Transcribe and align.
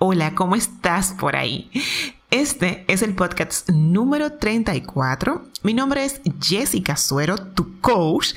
Hola, 0.00 0.36
¿cómo 0.36 0.54
estás 0.54 1.12
por 1.12 1.34
ahí? 1.34 1.68
Este 2.30 2.84
es 2.86 3.02
el 3.02 3.16
podcast 3.16 3.68
número 3.70 4.34
34. 4.34 5.42
Mi 5.64 5.74
nombre 5.74 6.04
es 6.04 6.20
Jessica 6.40 6.96
Suero, 6.96 7.36
tu 7.36 7.80
coach 7.80 8.34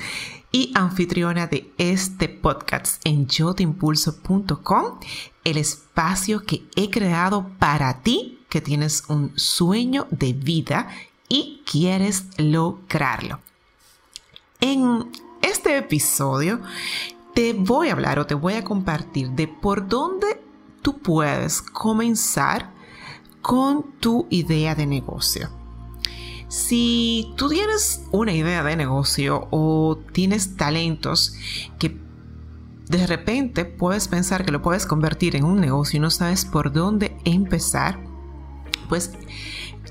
y 0.50 0.72
anfitriona 0.74 1.46
de 1.46 1.72
este 1.78 2.28
podcast 2.28 3.00
en 3.04 3.28
yotimpulso.com, 3.28 4.98
el 5.44 5.56
espacio 5.56 6.42
que 6.44 6.64
he 6.74 6.90
creado 6.90 7.48
para 7.60 8.02
ti 8.02 8.40
que 8.48 8.60
tienes 8.60 9.04
un 9.06 9.30
sueño 9.38 10.08
de 10.10 10.32
vida 10.32 10.88
y 11.28 11.62
quieres 11.64 12.24
lograrlo. 12.38 13.38
En 14.60 15.12
este 15.40 15.76
episodio 15.76 16.60
te 17.34 17.52
voy 17.52 17.90
a 17.90 17.92
hablar 17.92 18.18
o 18.18 18.26
te 18.26 18.34
voy 18.34 18.54
a 18.54 18.64
compartir 18.64 19.30
de 19.30 19.46
por 19.46 19.86
dónde 19.86 20.42
tú 20.82 20.98
puedes 20.98 21.62
comenzar 21.62 22.72
con 23.40 23.92
tu 24.00 24.26
idea 24.30 24.74
de 24.74 24.86
negocio. 24.86 25.50
Si 26.48 27.32
tú 27.36 27.48
tienes 27.48 28.04
una 28.10 28.32
idea 28.34 28.62
de 28.62 28.76
negocio 28.76 29.48
o 29.50 29.98
tienes 30.12 30.56
talentos 30.56 31.34
que 31.78 31.98
de 32.88 33.06
repente 33.06 33.64
puedes 33.64 34.06
pensar 34.06 34.44
que 34.44 34.52
lo 34.52 34.60
puedes 34.60 34.84
convertir 34.84 35.34
en 35.34 35.44
un 35.44 35.60
negocio 35.60 35.96
y 35.96 36.00
no 36.00 36.10
sabes 36.10 36.44
por 36.44 36.72
dónde 36.72 37.16
empezar, 37.24 37.98
pues 38.88 39.12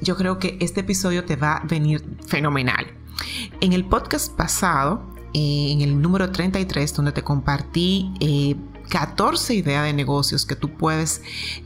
yo 0.03 0.15
creo 0.15 0.37
que 0.37 0.57
este 0.61 0.81
episodio 0.81 1.25
te 1.25 1.35
va 1.35 1.57
a 1.57 1.65
venir 1.65 2.03
fenomenal. 2.27 2.85
En 3.59 3.73
el 3.73 3.85
podcast 3.85 4.31
pasado, 4.35 5.11
en 5.33 5.81
el 5.81 5.99
número 5.99 6.31
33, 6.31 6.93
donde 6.93 7.11
te 7.11 7.23
compartí 7.23 8.13
eh, 8.19 8.55
14 8.91 9.53
ideas 9.53 9.85
de 9.85 9.93
negocios 9.93 10.45
que 10.45 10.57
tú 10.57 10.69
puedes 10.69 11.21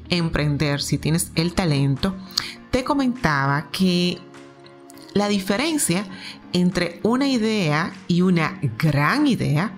emprender 0.09 0.79
si 0.79 0.99
tienes 0.99 1.31
el 1.33 1.55
talento, 1.55 2.15
te 2.69 2.83
comentaba 2.83 3.71
que 3.71 4.19
la 5.13 5.27
diferencia 5.27 6.05
entre 6.53 6.99
una 7.01 7.27
idea 7.27 7.91
y 8.07 8.21
una 8.21 8.59
gran 8.77 9.25
idea 9.25 9.73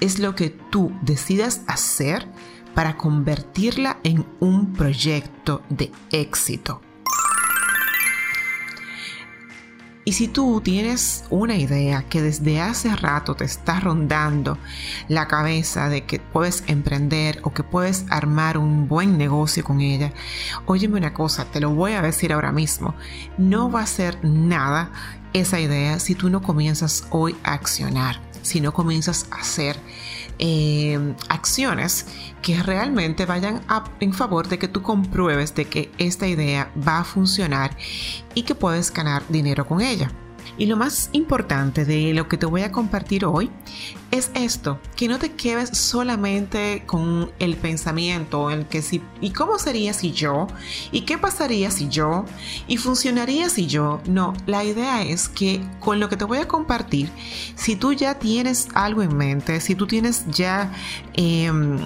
es 0.00 0.18
lo 0.18 0.34
que 0.34 0.48
tú 0.48 0.90
decidas 1.02 1.60
hacer 1.66 2.26
para 2.74 2.96
convertirla 2.96 3.98
en 4.02 4.24
un 4.40 4.72
proyecto 4.72 5.62
de 5.68 5.92
éxito. 6.12 6.80
Y 10.08 10.12
si 10.12 10.28
tú 10.28 10.60
tienes 10.60 11.24
una 11.30 11.56
idea 11.56 12.04
que 12.08 12.22
desde 12.22 12.60
hace 12.60 12.94
rato 12.94 13.34
te 13.34 13.44
está 13.44 13.80
rondando 13.80 14.56
la 15.08 15.26
cabeza 15.26 15.88
de 15.88 16.04
que 16.04 16.20
puedes 16.20 16.62
emprender 16.68 17.40
o 17.42 17.52
que 17.52 17.64
puedes 17.64 18.06
armar 18.08 18.56
un 18.56 18.86
buen 18.86 19.18
negocio 19.18 19.64
con 19.64 19.80
ella, 19.80 20.12
óyeme 20.66 20.96
una 20.96 21.12
cosa, 21.12 21.46
te 21.46 21.58
lo 21.58 21.70
voy 21.70 21.94
a 21.94 22.02
decir 22.02 22.32
ahora 22.32 22.52
mismo, 22.52 22.94
no 23.36 23.68
va 23.68 23.80
a 23.80 23.86
ser 23.86 24.24
nada 24.24 24.92
esa 25.32 25.58
idea 25.58 25.98
si 25.98 26.14
tú 26.14 26.30
no 26.30 26.40
comienzas 26.40 27.08
hoy 27.10 27.34
a 27.42 27.54
accionar, 27.54 28.20
si 28.46 28.60
no 28.60 28.72
comienzas 28.72 29.26
a 29.30 29.40
hacer 29.40 29.76
eh, 30.38 31.14
acciones 31.28 32.06
que 32.42 32.62
realmente 32.62 33.26
vayan 33.26 33.62
en 34.00 34.12
favor 34.12 34.48
de 34.48 34.58
que 34.58 34.68
tú 34.68 34.82
compruebes 34.82 35.54
de 35.54 35.64
que 35.64 35.90
esta 35.98 36.26
idea 36.26 36.70
va 36.86 37.00
a 37.00 37.04
funcionar 37.04 37.76
y 38.34 38.42
que 38.42 38.54
puedes 38.54 38.92
ganar 38.92 39.22
dinero 39.28 39.66
con 39.66 39.80
ella. 39.80 40.10
Y 40.58 40.66
lo 40.66 40.76
más 40.76 41.10
importante 41.12 41.84
de 41.84 42.14
lo 42.14 42.28
que 42.28 42.36
te 42.36 42.46
voy 42.46 42.62
a 42.62 42.72
compartir 42.72 43.24
hoy 43.24 43.50
es 44.10 44.30
esto, 44.34 44.80
que 44.94 45.08
no 45.08 45.18
te 45.18 45.32
quedes 45.32 45.76
solamente 45.76 46.84
con 46.86 47.30
el 47.38 47.56
pensamiento 47.56 48.50
en 48.50 48.64
que 48.64 48.82
si, 48.82 49.02
¿y 49.20 49.30
cómo 49.30 49.58
sería 49.58 49.92
si 49.92 50.12
yo? 50.12 50.46
¿Y 50.92 51.02
qué 51.02 51.18
pasaría 51.18 51.70
si 51.70 51.88
yo? 51.88 52.24
¿Y 52.68 52.76
funcionaría 52.76 53.48
si 53.50 53.66
yo? 53.66 54.00
No, 54.06 54.34
la 54.46 54.64
idea 54.64 55.02
es 55.02 55.28
que 55.28 55.60
con 55.80 56.00
lo 56.00 56.08
que 56.08 56.16
te 56.16 56.24
voy 56.24 56.38
a 56.38 56.48
compartir, 56.48 57.10
si 57.56 57.76
tú 57.76 57.92
ya 57.92 58.18
tienes 58.18 58.68
algo 58.74 59.02
en 59.02 59.16
mente, 59.16 59.60
si 59.60 59.74
tú 59.74 59.86
tienes 59.86 60.24
ya... 60.28 60.72
Em, 61.14 61.78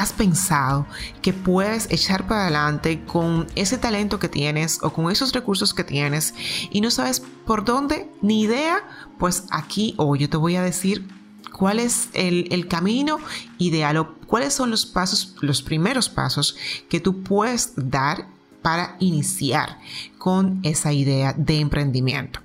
has 0.00 0.14
pensado 0.14 0.86
que 1.20 1.34
puedes 1.34 1.90
echar 1.90 2.26
para 2.26 2.42
adelante 2.42 3.04
con 3.04 3.46
ese 3.54 3.76
talento 3.76 4.18
que 4.18 4.30
tienes 4.30 4.78
o 4.82 4.92
con 4.92 5.10
esos 5.10 5.32
recursos 5.32 5.74
que 5.74 5.84
tienes 5.84 6.34
y 6.70 6.80
no 6.80 6.90
sabes 6.90 7.20
por 7.20 7.64
dónde 7.66 8.10
ni 8.22 8.42
idea, 8.42 8.82
pues 9.18 9.44
aquí 9.50 9.94
hoy 9.98 10.20
yo 10.20 10.30
te 10.30 10.38
voy 10.38 10.56
a 10.56 10.62
decir 10.62 11.06
cuál 11.52 11.78
es 11.78 12.08
el, 12.14 12.66
camino 12.68 13.18
ideal 13.58 13.98
o 13.98 14.14
cuáles 14.26 14.54
son 14.54 14.70
los 14.70 14.86
pasos, 14.86 15.36
los 15.42 15.60
primeros 15.60 16.08
pasos 16.08 16.56
que 16.88 17.00
tú 17.00 17.22
puedes 17.22 17.72
dar 17.76 18.26
para 18.62 18.96
iniciar 19.00 19.78
con 20.16 20.60
esa 20.62 20.94
idea 20.94 21.34
de 21.34 21.60
emprendimiento. 21.60 22.40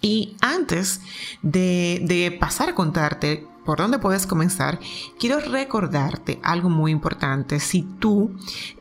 Y 0.00 0.36
antes 0.40 1.00
de, 1.42 2.00
de 2.04 2.32
pasar 2.32 2.70
a 2.70 2.74
contarte 2.74 3.46
por 3.64 3.78
dónde 3.78 3.98
puedes 3.98 4.26
comenzar, 4.26 4.80
quiero 5.18 5.40
recordarte 5.40 6.40
algo 6.42 6.68
muy 6.68 6.90
importante. 6.90 7.60
Si 7.60 7.82
tú 7.82 8.32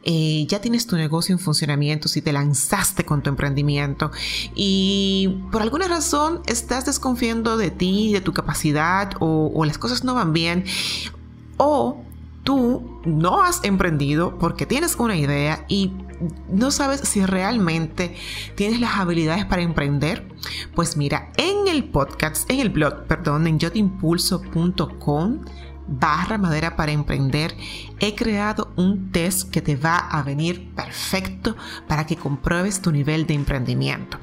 eh, 0.03 0.46
ya 0.47 0.59
tienes 0.62 0.88
tu 0.88 0.96
negocio 0.96 1.34
en 1.34 1.40
funcionamiento, 1.40 2.08
si 2.08 2.22
te 2.22 2.34
lanzaste 2.34 3.06
con 3.06 3.22
tu 3.22 3.30
emprendimiento 3.30 4.12
y 4.56 5.44
por 5.52 5.62
alguna 5.62 5.88
razón 5.88 6.41
estás 6.46 6.86
desconfiando 6.86 7.58
de 7.58 7.72
ti, 7.72 8.12
de 8.14 8.22
tu 8.22 8.34
capacidad 8.34 9.12
o, 9.20 9.52
o 9.53 9.66
las 9.66 9.78
cosas 9.78 10.03
no 10.03 10.16
van 10.16 10.34
bien, 10.34 10.66
o 11.58 12.03
tú 12.44 13.02
no 13.06 13.41
has 13.44 13.64
emprendido 13.64 14.38
porque 14.40 14.66
tienes 14.66 14.96
una 14.96 15.16
idea 15.16 15.66
y 15.68 15.94
no 16.50 16.72
sabes 16.72 17.02
si 17.02 17.26
realmente 17.26 18.16
tienes 18.56 18.80
las 18.80 18.98
habilidades 18.98 19.46
para 19.46 19.62
emprender, 19.62 20.28
pues 20.76 20.98
mira, 20.98 21.32
en 21.38 21.68
el 21.68 21.86
podcast, 21.86 22.50
en 22.50 22.59
el 22.59 22.70
blog, 22.70 23.06
perdón, 23.06 23.48
en 23.48 23.59
yotimpulso.com 23.59 25.42
barra 25.92 26.38
madera 26.38 26.76
para 26.76 26.92
emprender, 26.92 27.56
he 28.00 28.16
creado 28.16 28.72
un 28.78 29.12
test 29.12 29.50
que 29.50 29.62
te 29.62 29.76
va 29.76 29.98
a 29.98 30.24
venir 30.24 30.74
perfecto 30.74 31.56
para 31.88 32.06
que 32.06 32.16
compruebes 32.16 32.82
tu 32.82 32.92
nivel 32.92 33.28
de 33.28 33.34
emprendimiento. 33.34 34.18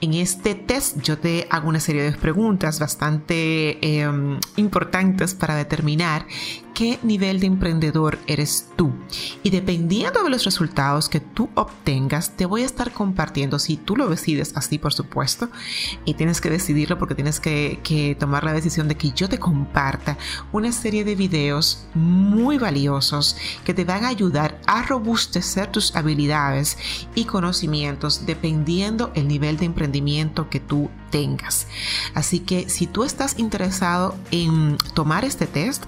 En 0.00 0.14
este 0.14 0.54
test 0.54 1.00
yo 1.00 1.18
te 1.18 1.46
hago 1.50 1.68
una 1.68 1.80
serie 1.80 2.02
de 2.02 2.12
preguntas 2.12 2.78
bastante 2.78 4.00
em, 4.00 4.38
importantes 4.56 5.34
para 5.34 5.56
determinar 5.56 6.26
qué 6.76 6.98
nivel 7.02 7.40
de 7.40 7.46
emprendedor 7.46 8.18
eres 8.26 8.68
tú. 8.76 8.92
Y 9.42 9.48
dependiendo 9.48 10.22
de 10.22 10.28
los 10.28 10.44
resultados 10.44 11.08
que 11.08 11.20
tú 11.20 11.48
obtengas, 11.54 12.36
te 12.36 12.44
voy 12.44 12.64
a 12.64 12.66
estar 12.66 12.92
compartiendo, 12.92 13.58
si 13.58 13.78
tú 13.78 13.96
lo 13.96 14.10
decides 14.10 14.52
así, 14.56 14.76
por 14.76 14.92
supuesto, 14.92 15.48
y 16.04 16.12
tienes 16.14 16.42
que 16.42 16.50
decidirlo 16.50 16.98
porque 16.98 17.14
tienes 17.14 17.40
que, 17.40 18.14
tomar 18.20 18.44
la 18.44 18.52
decisión 18.52 18.88
de 18.88 18.94
que 18.94 19.12
yo 19.12 19.26
te 19.26 19.38
comparta 19.38 20.18
una 20.52 20.70
serie 20.70 21.02
de 21.04 21.14
videos 21.14 21.86
muy 21.94 22.58
valiosos 22.58 23.38
que 23.64 23.72
te 23.72 23.86
van 23.86 24.04
a 24.04 24.08
ayudar 24.08 24.60
a 24.66 24.82
robustecer 24.82 25.72
tus 25.72 25.96
habilidades 25.96 26.76
y 27.14 27.24
conocimientos 27.24 28.26
dependiendo 28.26 29.12
el 29.14 29.28
nivel 29.28 29.56
de 29.56 29.64
emprendimiento 29.64 30.50
que 30.50 30.60
tú 30.60 30.90
tengas. 31.10 31.66
Así 32.14 32.40
que 32.40 32.68
si 32.68 32.86
tú 32.86 33.04
estás 33.04 33.38
interesado 33.38 34.14
en 34.30 34.76
tomar 34.94 35.24
este 35.24 35.46
test 35.46 35.84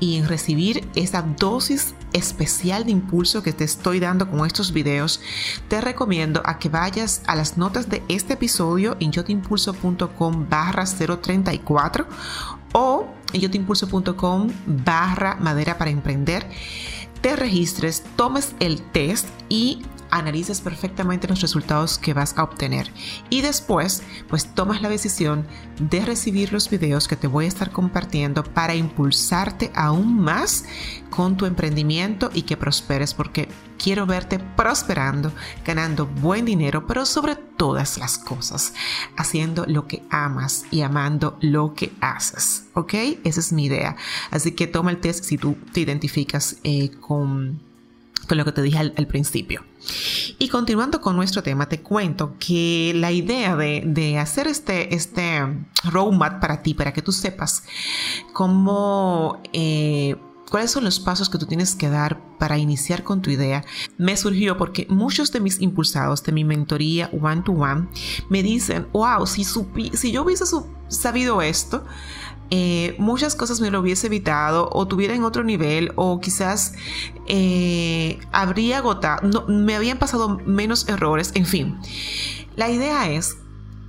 y 0.00 0.16
en 0.16 0.28
recibir 0.28 0.88
esa 0.94 1.22
dosis 1.22 1.94
especial 2.12 2.84
de 2.84 2.92
impulso 2.92 3.42
que 3.42 3.52
te 3.52 3.64
estoy 3.64 4.00
dando 4.00 4.30
con 4.30 4.46
estos 4.46 4.72
videos, 4.72 5.20
te 5.68 5.80
recomiendo 5.80 6.42
a 6.44 6.58
que 6.58 6.68
vayas 6.68 7.22
a 7.26 7.34
las 7.34 7.56
notas 7.56 7.88
de 7.88 8.02
este 8.08 8.34
episodio 8.34 8.96
en 9.00 9.12
yotimpulso.com 9.12 10.46
barra 10.48 10.84
034 10.84 12.06
o 12.72 13.06
en 13.32 13.40
yotimpulso.com 13.40 14.48
barra 14.66 15.36
madera 15.36 15.78
para 15.78 15.90
emprender, 15.90 16.48
te 17.20 17.36
registres, 17.36 18.04
tomes 18.16 18.54
el 18.60 18.82
test 18.82 19.26
y 19.48 19.82
analices 20.18 20.60
perfectamente 20.60 21.28
los 21.28 21.40
resultados 21.40 21.98
que 21.98 22.14
vas 22.14 22.36
a 22.36 22.42
obtener 22.42 22.90
y 23.30 23.42
después 23.42 24.02
pues 24.28 24.54
tomas 24.54 24.82
la 24.82 24.88
decisión 24.88 25.46
de 25.78 26.04
recibir 26.04 26.52
los 26.52 26.70
videos 26.70 27.08
que 27.08 27.16
te 27.16 27.26
voy 27.26 27.44
a 27.44 27.48
estar 27.48 27.70
compartiendo 27.70 28.42
para 28.42 28.74
impulsarte 28.74 29.70
aún 29.74 30.18
más 30.18 30.64
con 31.10 31.36
tu 31.36 31.46
emprendimiento 31.46 32.30
y 32.32 32.42
que 32.42 32.56
prosperes 32.56 33.14
porque 33.14 33.48
quiero 33.78 34.06
verte 34.06 34.38
prosperando, 34.38 35.32
ganando 35.64 36.06
buen 36.06 36.44
dinero, 36.44 36.86
pero 36.86 37.06
sobre 37.06 37.36
todas 37.36 37.98
las 37.98 38.18
cosas, 38.18 38.72
haciendo 39.16 39.64
lo 39.66 39.86
que 39.86 40.02
amas 40.10 40.64
y 40.70 40.82
amando 40.82 41.36
lo 41.40 41.74
que 41.74 41.92
haces. 42.00 42.64
¿Ok? 42.74 42.94
Esa 43.24 43.40
es 43.40 43.52
mi 43.52 43.66
idea. 43.66 43.96
Así 44.30 44.52
que 44.52 44.66
toma 44.66 44.90
el 44.90 44.98
test 44.98 45.24
si 45.24 45.38
tú 45.38 45.56
te 45.72 45.80
identificas 45.80 46.56
eh, 46.64 46.90
con 47.00 47.65
con 48.28 48.38
lo 48.38 48.44
que 48.44 48.52
te 48.52 48.62
dije 48.62 48.78
al, 48.78 49.06
principio. 49.06 49.64
Y 50.38 50.48
continuando 50.48 51.00
con 51.00 51.16
nuestro 51.16 51.42
tema, 51.42 51.68
te 51.68 51.80
cuento 51.80 52.36
que 52.38 52.92
la 52.94 53.12
idea 53.12 53.56
de, 53.56 54.18
hacer 54.18 54.48
este, 54.48 54.94
este 54.94 55.40
roadmap 55.84 56.40
para 56.40 56.62
ti, 56.62 56.74
para 56.74 56.92
que 56.92 57.02
tú 57.02 57.12
sepas 57.12 57.64
cómo 58.32 59.40
eh, 59.52 60.16
cuáles 60.50 60.70
son 60.70 60.84
los 60.84 61.00
pasos 61.00 61.28
que 61.28 61.38
tú 61.38 61.46
tienes 61.46 61.74
que 61.74 61.88
dar 61.88 62.20
para 62.38 62.58
iniciar 62.58 63.02
con 63.02 63.22
tu 63.22 63.30
idea, 63.30 63.64
me 63.98 64.16
surgió 64.16 64.56
porque 64.56 64.86
muchos 64.88 65.32
de 65.32 65.40
mis 65.40 65.60
impulsados 65.60 66.22
de 66.22 66.32
mi 66.32 66.44
mentoría 66.44 67.10
one 67.20 67.42
to 67.42 67.52
one 67.52 67.88
me 68.28 68.42
dicen, 68.42 68.88
wow, 68.92 69.26
si, 69.26 69.44
si 69.44 70.12
yo 70.12 70.22
hubiese 70.22 70.44
sabido 70.88 71.42
esto, 71.42 71.84
eh, 72.50 72.94
muchas 72.98 73.34
cosas 73.34 73.60
me 73.60 73.70
lo 73.70 73.80
hubiese 73.80 74.06
evitado 74.06 74.68
o 74.72 74.86
tuviera 74.86 75.14
en 75.14 75.24
otro 75.24 75.42
nivel 75.42 75.92
o 75.96 76.20
quizás 76.20 76.74
eh, 77.26 78.18
habría 78.32 78.78
agotado, 78.78 79.26
no, 79.26 79.46
me 79.46 79.74
habían 79.74 79.98
pasado 79.98 80.38
menos 80.46 80.88
errores, 80.88 81.32
en 81.34 81.46
fin. 81.46 81.78
La 82.54 82.70
idea 82.70 83.10
es 83.10 83.36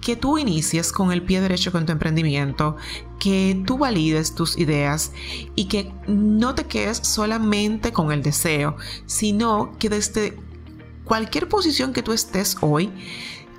que 0.02 0.16
tú 0.16 0.38
inicies 0.38 0.92
con 0.92 1.12
el 1.12 1.22
pie 1.22 1.42
derecho 1.42 1.72
con 1.72 1.86
tu 1.86 1.92
emprendimiento, 1.92 2.78
que 3.20 3.62
tú 3.66 3.78
valides 3.78 4.34
tus 4.34 4.58
ideas 4.58 5.12
y 5.56 5.66
que 5.66 5.92
no 6.08 6.56
te 6.56 6.66
quedes 6.66 7.00
solamente 7.00 7.92
con 7.92 8.12
el 8.12 8.24
deseo, 8.24 8.78
sino 9.06 9.78
que 9.80 9.90
desde 9.90 10.38
cualquier 11.04 11.48
posición 11.50 11.94
que 11.94 12.04
tú 12.04 12.14
estés 12.14 12.58
hoy, 12.62 12.92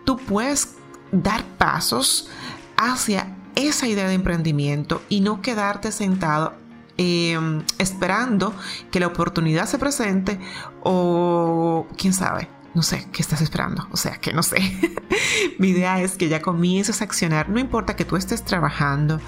tú 0.04 0.16
puedes 0.16 0.74
dar 1.12 1.44
pasos 1.58 2.28
hacia 2.76 3.36
esa 3.58 3.87
idea 3.88 4.06
de 4.06 4.14
emprendimiento 4.14 5.02
y 5.08 5.20
no 5.20 5.43
quedarte 5.43 5.90
sentado 5.93 6.55
em, 6.96 7.62
esperando 7.78 8.55
que 8.90 9.00
la 9.00 9.08
oportunidad 9.08 9.66
se 9.66 9.78
presente 9.78 10.38
o 10.82 11.87
quién 11.96 12.12
sabe, 12.12 12.49
no 12.75 12.82
sé, 12.82 13.08
¿qué 13.12 13.22
estás 13.22 13.40
esperando? 13.40 13.88
O 13.90 13.96
sea, 13.96 14.19
que 14.19 14.32
no 14.32 14.43
sé. 14.43 14.58
Mi 15.58 15.70
idea 15.70 16.00
es 16.00 16.16
que 16.16 16.28
ya 16.28 16.40
comiences 16.40 17.00
a 17.00 17.05
accionar, 17.05 17.49
no 17.49 17.58
importa 17.58 17.96
que 17.96 18.05
tú 18.05 18.16
estés 18.16 18.44
trabajando, 18.44 19.20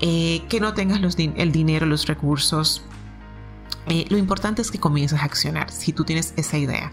eh, 0.00 0.42
que 0.48 0.60
no 0.60 0.74
tengas 0.74 1.00
el 1.18 1.52
dinero, 1.52 1.86
los 1.86 2.06
recursos. 2.06 2.84
Eh, 3.86 4.06
lo 4.08 4.16
importante 4.16 4.62
es 4.62 4.70
que 4.70 4.78
comiences 4.78 5.20
a 5.20 5.24
accionar 5.24 5.70
si 5.70 5.92
tú 5.92 6.04
tienes 6.04 6.32
esa 6.36 6.58
idea, 6.58 6.92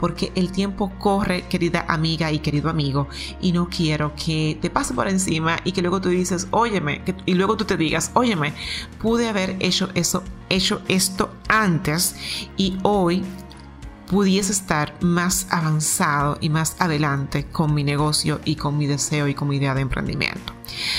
porque 0.00 0.32
el 0.34 0.50
tiempo 0.50 0.92
corre, 0.98 1.42
querida 1.48 1.84
amiga 1.88 2.32
y 2.32 2.40
querido 2.40 2.70
amigo, 2.70 3.08
y 3.40 3.52
no 3.52 3.68
quiero 3.68 4.14
que 4.16 4.58
te 4.60 4.70
pase 4.70 4.94
por 4.94 5.08
encima 5.08 5.58
y 5.64 5.72
que 5.72 5.82
luego 5.82 6.00
tú 6.00 6.08
dices, 6.08 6.48
óyeme, 6.50 7.02
y 7.26 7.34
luego 7.34 7.56
tú 7.56 7.64
te 7.64 7.76
digas, 7.76 8.10
óyeme, 8.14 8.52
pude 9.00 9.28
haber 9.28 9.56
hecho 9.60 9.90
eso, 9.94 10.22
hecho 10.48 10.82
esto 10.88 11.32
antes 11.48 12.16
y 12.56 12.78
hoy 12.82 13.24
pudiese 14.06 14.52
estar 14.52 14.94
más 15.02 15.46
avanzado 15.50 16.38
y 16.40 16.48
más 16.48 16.76
adelante 16.78 17.46
con 17.46 17.74
mi 17.74 17.84
negocio 17.84 18.40
y 18.44 18.56
con 18.56 18.76
mi 18.76 18.86
deseo 18.86 19.28
y 19.28 19.34
con 19.34 19.48
mi 19.48 19.56
idea 19.56 19.74
de 19.74 19.80
emprendimiento. 19.80 20.52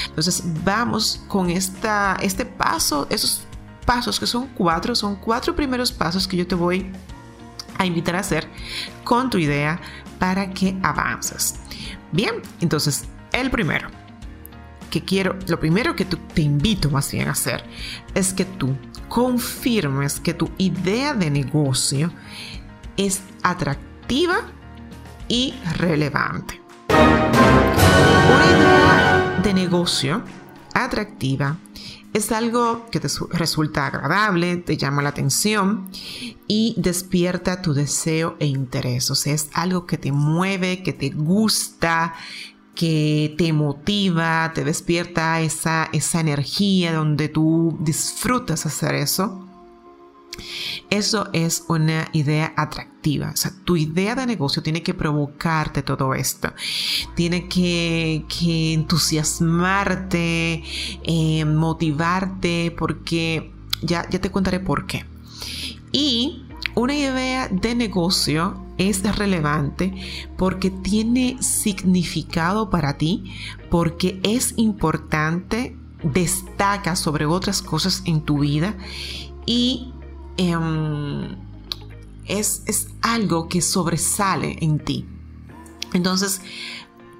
Entonces 0.07 0.43
vamos 0.63 1.21
con 1.27 1.49
esta, 1.49 2.17
este 2.21 2.45
paso, 2.45 3.07
esos 3.09 3.44
pasos 3.85 4.19
que 4.19 4.27
son 4.27 4.47
cuatro, 4.47 4.95
son 4.95 5.15
cuatro 5.15 5.55
primeros 5.55 5.91
pasos 5.91 6.27
que 6.27 6.37
yo 6.37 6.47
te 6.47 6.55
voy 6.55 6.91
a 7.77 7.85
invitar 7.85 8.15
a 8.15 8.19
hacer 8.19 8.47
con 9.03 9.29
tu 9.29 9.37
idea 9.37 9.79
para 10.19 10.49
que 10.51 10.77
avances. 10.81 11.55
Bien, 12.11 12.35
entonces 12.61 13.05
el 13.31 13.51
primero 13.51 13.89
que 14.89 15.03
quiero, 15.03 15.37
lo 15.47 15.59
primero 15.59 15.95
que 15.95 16.05
te 16.05 16.41
invito 16.41 16.89
más 16.89 17.11
bien 17.11 17.27
a 17.27 17.31
hacer 17.31 17.63
es 18.13 18.33
que 18.33 18.45
tú 18.45 18.75
confirmes 19.09 20.19
que 20.19 20.33
tu 20.33 20.49
idea 20.57 21.13
de 21.13 21.29
negocio 21.29 22.11
es 22.97 23.21
atractiva 23.43 24.37
y 25.27 25.53
relevante. 25.77 26.61
Una 26.89 28.45
idea 28.45 29.39
de 29.43 29.53
negocio 29.53 30.23
atractiva 30.73 31.57
es 32.15 32.31
algo 32.31 32.85
que 32.91 33.01
te 33.01 33.09
resulta 33.31 33.87
agradable, 33.87 34.55
te 34.55 34.77
llama 34.77 35.01
la 35.01 35.09
atención 35.09 35.89
y 36.47 36.73
despierta 36.77 37.61
tu 37.61 37.73
deseo 37.73 38.37
e 38.39 38.45
interés. 38.45 39.11
O 39.11 39.15
sea, 39.15 39.33
es 39.33 39.49
algo 39.53 39.85
que 39.85 39.97
te 39.97 40.13
mueve, 40.13 40.81
que 40.81 40.93
te 40.93 41.09
gusta, 41.09 42.13
que 42.73 43.35
te 43.37 43.51
motiva, 43.51 44.53
te 44.55 44.63
despierta 44.63 45.41
esa, 45.41 45.89
esa 45.91 46.21
energía 46.21 46.93
donde 46.93 47.27
tú 47.27 47.77
disfrutas 47.81 48.65
hacer 48.65 48.95
eso. 48.95 49.44
Eso 50.89 51.29
es 51.33 51.63
una 51.67 52.09
idea 52.13 52.53
atractiva. 52.55 53.31
O 53.33 53.37
sea, 53.37 53.51
tu 53.63 53.75
idea 53.77 54.15
de 54.15 54.25
negocio 54.25 54.63
tiene 54.63 54.83
que 54.83 54.93
provocarte 54.93 55.83
todo 55.83 56.13
esto. 56.13 56.53
Tiene 57.15 57.47
que, 57.47 58.25
entusiasmarte, 58.73 60.63
eh, 61.03 61.45
motivarte, 61.45 62.73
porque 62.77 63.51
ya, 63.81 64.07
ya 64.09 64.19
te 64.19 64.31
contaré 64.31 64.59
por 64.59 64.85
qué. 64.85 65.05
Y 65.91 66.45
una 66.75 66.95
idea 66.95 67.47
de 67.47 67.73
negocio 67.75 68.65
es 68.77 69.03
relevante 69.17 69.93
porque 70.37 70.69
tiene 70.69 71.37
significado 71.41 72.69
para 72.69 72.97
ti, 72.97 73.31
porque 73.69 74.19
es 74.23 74.53
importante, 74.57 75.77
destaca 76.03 76.95
sobre 76.95 77.25
otras 77.25 77.61
cosas 77.61 78.03
en 78.05 78.21
tu 78.21 78.39
vida 78.39 78.75
y 79.45 79.93
Em, 80.37 81.37
es, 82.27 82.89
algo 83.01 83.47
que 83.47 83.61
sobresale 83.61 84.57
en 84.61 84.79
ti. 84.79 85.05
Entonces, 85.93 86.41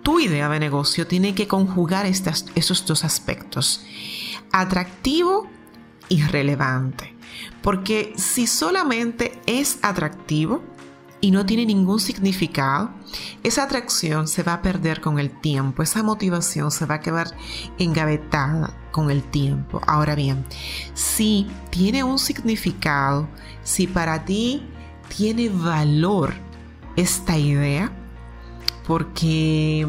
tu 0.04 0.20
idea 0.20 0.50
de 0.50 0.60
negocio 0.60 1.08
tiene 1.08 1.36
que 1.36 1.48
conjugar 1.48 2.06
esos 2.06 2.86
dos 2.86 3.04
aspectos, 3.04 3.86
atractivo 4.52 5.48
y 6.10 6.22
relevante. 6.24 7.16
Porque 7.62 8.14
si 8.18 8.48
solamente 8.48 9.40
es 9.46 9.80
atractivo 9.82 10.64
y 11.25 11.31
no 11.31 11.44
tiene 11.44 11.66
ningún 11.66 12.00
significado, 12.00 12.92
esa 13.42 13.63
atracción 13.63 14.27
se 14.27 14.44
va 14.44 14.54
a 14.54 14.62
perder 14.62 15.01
con 15.01 15.18
el 15.18 15.31
tiempo, 15.31 15.81
esa 15.81 16.04
motivación 16.04 16.69
se 16.69 16.86
va 16.86 16.95
a 16.95 17.00
quedar 17.00 17.36
engavetada 17.80 18.77
con 18.92 19.10
el 19.10 19.24
tiempo. 19.24 19.81
Ahora 19.88 20.13
bien, 20.13 20.45
si 20.94 21.48
tiene 21.72 22.04
un 22.04 22.19
significado, 22.19 23.27
si 23.63 23.88
para 23.88 24.24
ti 24.24 24.68
tiene 25.18 25.50
valor 25.50 26.36
esta 26.95 27.36
idea, 27.39 27.92
porque 28.86 29.88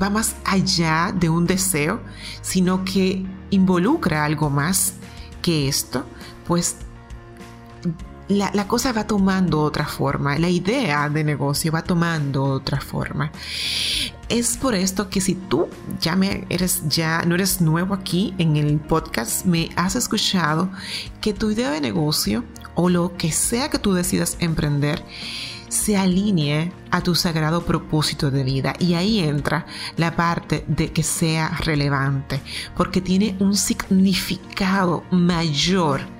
va 0.00 0.08
más 0.08 0.36
allá 0.44 1.12
de 1.18 1.30
un 1.30 1.48
deseo, 1.48 2.00
sino 2.42 2.84
que 2.84 3.26
involucra 3.50 4.24
algo 4.24 4.50
más 4.50 4.94
que 5.42 5.66
esto, 5.66 6.06
pues 6.46 6.76
la, 8.28 8.66
cosa 8.66 8.92
va 8.92 9.06
tomando 9.06 9.60
otra 9.60 9.86
forma, 9.86 10.38
la 10.38 10.48
idea 10.48 11.08
de 11.08 11.24
negocio 11.24 11.72
va 11.72 11.82
tomando 11.82 12.44
otra 12.44 12.80
forma. 12.80 13.30
Es 14.28 14.56
por 14.56 14.74
esto 14.74 15.10
que 15.10 15.20
si 15.20 15.34
tú 15.34 15.68
ya 16.00 16.16
me 16.16 16.46
eres 16.48 16.88
ya 16.88 17.22
no 17.22 17.34
eres 17.34 17.60
nuevo 17.60 17.94
aquí 17.94 18.34
en 18.38 18.56
el 18.56 18.78
podcast, 18.80 19.44
me 19.44 19.70
has 19.76 19.96
escuchado 19.96 20.70
que 21.20 21.34
tu 21.34 21.50
idea 21.50 21.70
de 21.70 21.80
negocio 21.80 22.44
o 22.74 22.88
lo 22.88 23.16
que 23.16 23.30
sea 23.30 23.68
que 23.68 23.78
tú 23.78 23.92
decidas 23.92 24.36
emprender 24.40 25.04
se 25.68 25.96
alinee 25.96 26.72
a 26.90 27.00
tu 27.00 27.14
sagrado 27.14 27.64
propósito 27.64 28.30
de 28.30 28.44
vida. 28.44 28.74
Y 28.78 28.94
ahí 28.94 29.18
entra 29.18 29.66
la 29.96 30.14
parte 30.14 30.64
de 30.68 30.92
que 30.92 31.02
sea 31.02 31.48
relevante, 31.48 32.40
porque 32.76 33.00
tiene 33.00 33.36
un 33.40 33.56
significado 33.56 35.02
mayor 35.10 36.13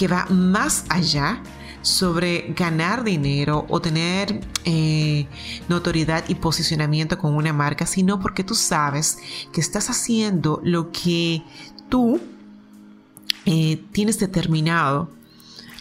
que 0.00 0.08
va 0.08 0.24
más 0.30 0.86
allá 0.88 1.42
sobre 1.82 2.54
ganar 2.56 3.04
dinero 3.04 3.66
o 3.68 3.82
tener 3.82 4.40
eh, 4.64 5.26
notoriedad 5.68 6.24
y 6.26 6.36
posicionamiento 6.36 7.18
con 7.18 7.34
una 7.34 7.52
marca, 7.52 7.84
sino 7.84 8.18
porque 8.18 8.42
tú 8.42 8.54
sabes 8.54 9.18
que 9.52 9.60
estás 9.60 9.90
haciendo 9.90 10.58
lo 10.64 10.90
que 10.90 11.42
tú 11.90 12.18
eh, 13.44 13.84
tienes 13.92 14.18
determinado 14.18 15.10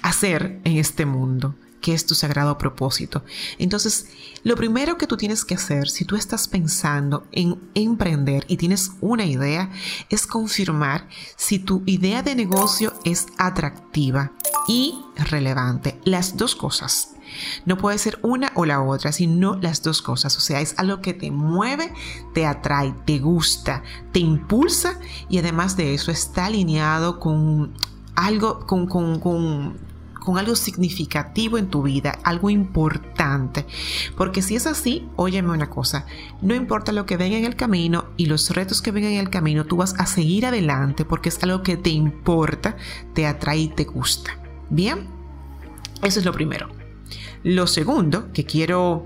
hacer 0.01 0.59
en 0.65 0.75
este 0.75 1.05
mundo 1.05 1.55
que 1.81 1.93
es 1.93 2.05
tu 2.05 2.15
sagrado 2.15 2.57
propósito. 2.57 3.23
Entonces, 3.57 4.07
lo 4.43 4.55
primero 4.55 4.97
que 4.97 5.07
tú 5.07 5.17
tienes 5.17 5.45
que 5.45 5.55
hacer 5.55 5.89
si 5.89 6.05
tú 6.05 6.15
estás 6.15 6.47
pensando 6.47 7.25
en 7.31 7.59
emprender 7.73 8.45
y 8.47 8.57
tienes 8.57 8.91
una 9.01 9.25
idea 9.25 9.71
es 10.09 10.27
confirmar 10.27 11.07
si 11.35 11.59
tu 11.59 11.83
idea 11.85 12.23
de 12.23 12.35
negocio 12.35 12.93
es 13.05 13.27
atractiva 13.37 14.31
y 14.67 14.99
relevante. 15.15 15.99
Las 16.03 16.37
dos 16.37 16.55
cosas. 16.55 17.15
No 17.65 17.77
puede 17.77 17.97
ser 17.97 18.19
una 18.23 18.51
o 18.55 18.65
la 18.65 18.81
otra, 18.81 19.11
sino 19.11 19.55
las 19.55 19.83
dos 19.83 20.01
cosas. 20.01 20.35
O 20.37 20.39
sea, 20.39 20.61
es 20.61 20.73
algo 20.77 21.01
que 21.01 21.13
te 21.13 21.31
mueve, 21.31 21.93
te 22.33 22.45
atrae, 22.45 22.93
te 23.05 23.19
gusta, 23.19 23.83
te 24.11 24.19
impulsa 24.19 24.99
y 25.29 25.37
además 25.37 25.77
de 25.77 25.93
eso 25.93 26.11
está 26.11 26.45
alineado 26.45 27.19
con 27.19 27.73
algo, 28.15 28.65
con 28.65 28.87
con 28.87 29.88
algo 30.37 30.55
significativo 30.55 31.57
en 31.57 31.67
tu 31.67 31.83
vida, 31.83 32.19
algo 32.23 32.49
importante. 32.49 33.65
Porque 34.15 34.41
si 34.41 34.55
es 34.55 34.67
así, 34.67 35.07
óyeme 35.15 35.51
una 35.51 35.69
cosa, 35.69 36.05
no 36.41 36.55
importa 36.55 36.91
lo 36.91 37.05
que 37.05 37.17
venga 37.17 37.37
en 37.37 37.45
el 37.45 37.55
camino 37.55 38.05
y 38.17 38.27
los 38.27 38.49
retos 38.51 38.81
que 38.81 38.91
vengan 38.91 39.13
en 39.13 39.19
el 39.19 39.29
camino, 39.29 39.65
tú 39.65 39.77
vas 39.77 39.95
a 39.97 40.05
seguir 40.05 40.45
adelante 40.45 41.05
porque 41.05 41.29
es 41.29 41.41
algo 41.43 41.63
que 41.63 41.77
te 41.77 41.89
importa, 41.89 42.77
te 43.13 43.25
atrae 43.25 43.59
y 43.59 43.67
te 43.69 43.85
gusta. 43.85 44.37
Bien, 44.69 45.07
eso 46.03 46.19
es 46.19 46.25
lo 46.25 46.33
primero. 46.33 46.69
Lo 47.43 47.67
segundo 47.67 48.31
que 48.33 48.45
quiero 48.45 49.05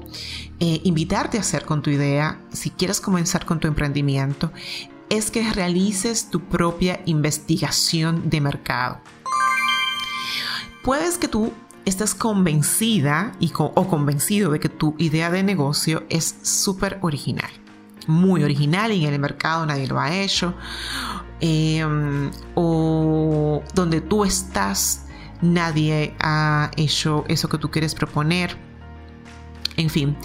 eh, 0.59 0.81
invitarte 0.83 1.37
a 1.37 1.41
hacer 1.41 1.65
con 1.65 1.81
tu 1.81 1.89
idea, 1.91 2.39
si 2.51 2.71
quieres 2.71 2.99
comenzar 2.99 3.45
con 3.45 3.59
tu 3.59 3.67
emprendimiento, 3.67 4.51
es 5.09 5.29
que 5.29 5.51
realices 5.53 6.29
tu 6.31 6.41
propia 6.41 7.01
investigación 7.05 8.29
de 8.29 8.41
mercado. 8.41 8.99
Puedes 10.83 11.17
que 11.17 11.29
tú 11.29 11.53
estés 11.85 12.13
convencida 12.13 13.31
y 13.39 13.51
o 13.55 13.87
convencido 13.87 14.51
de 14.51 14.59
que 14.59 14.69
tu 14.69 14.95
idea 14.97 15.31
de 15.31 15.41
negocio 15.41 16.03
es 16.09 16.35
súper 16.43 16.99
original, 17.01 17.49
muy 18.05 18.43
original 18.43 18.91
y 18.91 19.05
en 19.05 19.13
el 19.13 19.19
mercado 19.19 19.65
nadie 19.65 19.87
lo 19.87 19.99
ha 19.99 20.13
hecho, 20.13 20.53
em, 21.39 22.31
o 22.55 23.63
donde 23.73 24.01
tú 24.01 24.25
estás 24.25 25.05
nadie 25.41 26.15
ha 26.19 26.71
hecho 26.77 27.25
eso 27.27 27.47
que 27.49 27.57
tú 27.57 27.69
quieres 27.69 27.95
proponer. 27.95 28.57
En 29.75 29.89
fin, 29.89 30.17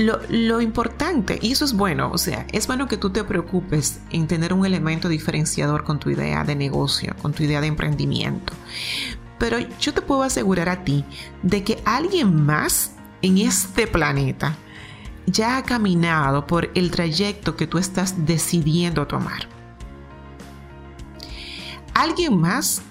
lo, 0.00 0.60
importante, 0.60 1.38
y 1.42 1.52
eso 1.52 1.64
es 1.64 1.74
bueno, 1.74 2.10
o 2.12 2.18
sea, 2.18 2.46
es 2.52 2.66
bueno 2.66 2.88
que 2.88 2.96
tú 2.96 3.10
te 3.10 3.24
preocupes 3.24 4.00
en 4.10 4.26
tener 4.26 4.52
un 4.52 4.64
elemento 4.64 5.08
diferenciador 5.08 5.84
con 5.84 5.98
tu 5.98 6.10
idea 6.10 6.44
de 6.44 6.54
negocio, 6.54 7.14
con 7.20 7.32
tu 7.32 7.42
idea 7.42 7.60
de 7.60 7.66
emprendimiento. 7.66 8.52
Pero 9.40 9.58
yo 9.80 9.94
te 9.94 10.02
puedo 10.02 10.22
asegurar 10.22 10.68
a 10.68 10.84
ti 10.84 11.04
de 11.42 11.64
que 11.64 11.82
alguien 11.86 12.44
más 12.44 12.92
en 13.22 13.38
este 13.38 13.86
planeta 13.86 14.54
ya 15.26 15.56
ha 15.56 15.62
caminado 15.62 16.46
por 16.46 16.70
el 16.74 16.90
trayecto 16.90 17.56
que 17.56 17.66
tú 17.66 17.78
estás 17.78 18.26
decidiendo 18.26 19.06
tomar. 19.06 19.48
Alguien 21.94 22.38
más 22.38 22.82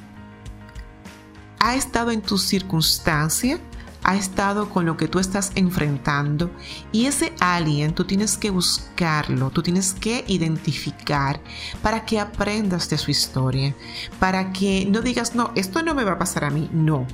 ha 1.59 1.75
estado 1.75 2.09
en 2.09 2.21
tu 2.21 2.39
circunstancia 2.39 3.59
ha 4.03 4.15
estado 4.15 4.69
con 4.69 4.85
lo 4.85 4.97
que 4.97 5.07
tú 5.07 5.19
estás 5.19 5.51
enfrentando 5.55 6.49
y 6.91 7.05
ese 7.05 7.33
alguien 7.39 7.93
tú 7.93 8.05
tienes 8.05 8.37
que 8.37 8.49
buscarlo, 8.49 9.49
tú 9.49 9.61
tienes 9.61 9.93
que 9.93 10.23
identificar 10.27 11.41
para 11.81 12.05
que 12.05 12.19
aprendas 12.19 12.89
de 12.89 12.97
su 12.97 13.11
historia, 13.11 13.75
para 14.19 14.51
que 14.51 14.85
no 14.89 15.01
digas, 15.01 15.35
no, 15.35 15.51
esto 15.55 15.83
no 15.83 15.93
me 15.93 16.03
va 16.03 16.13
a 16.13 16.19
pasar 16.19 16.45
a 16.45 16.49
mí, 16.49 16.69
no. 16.71 17.05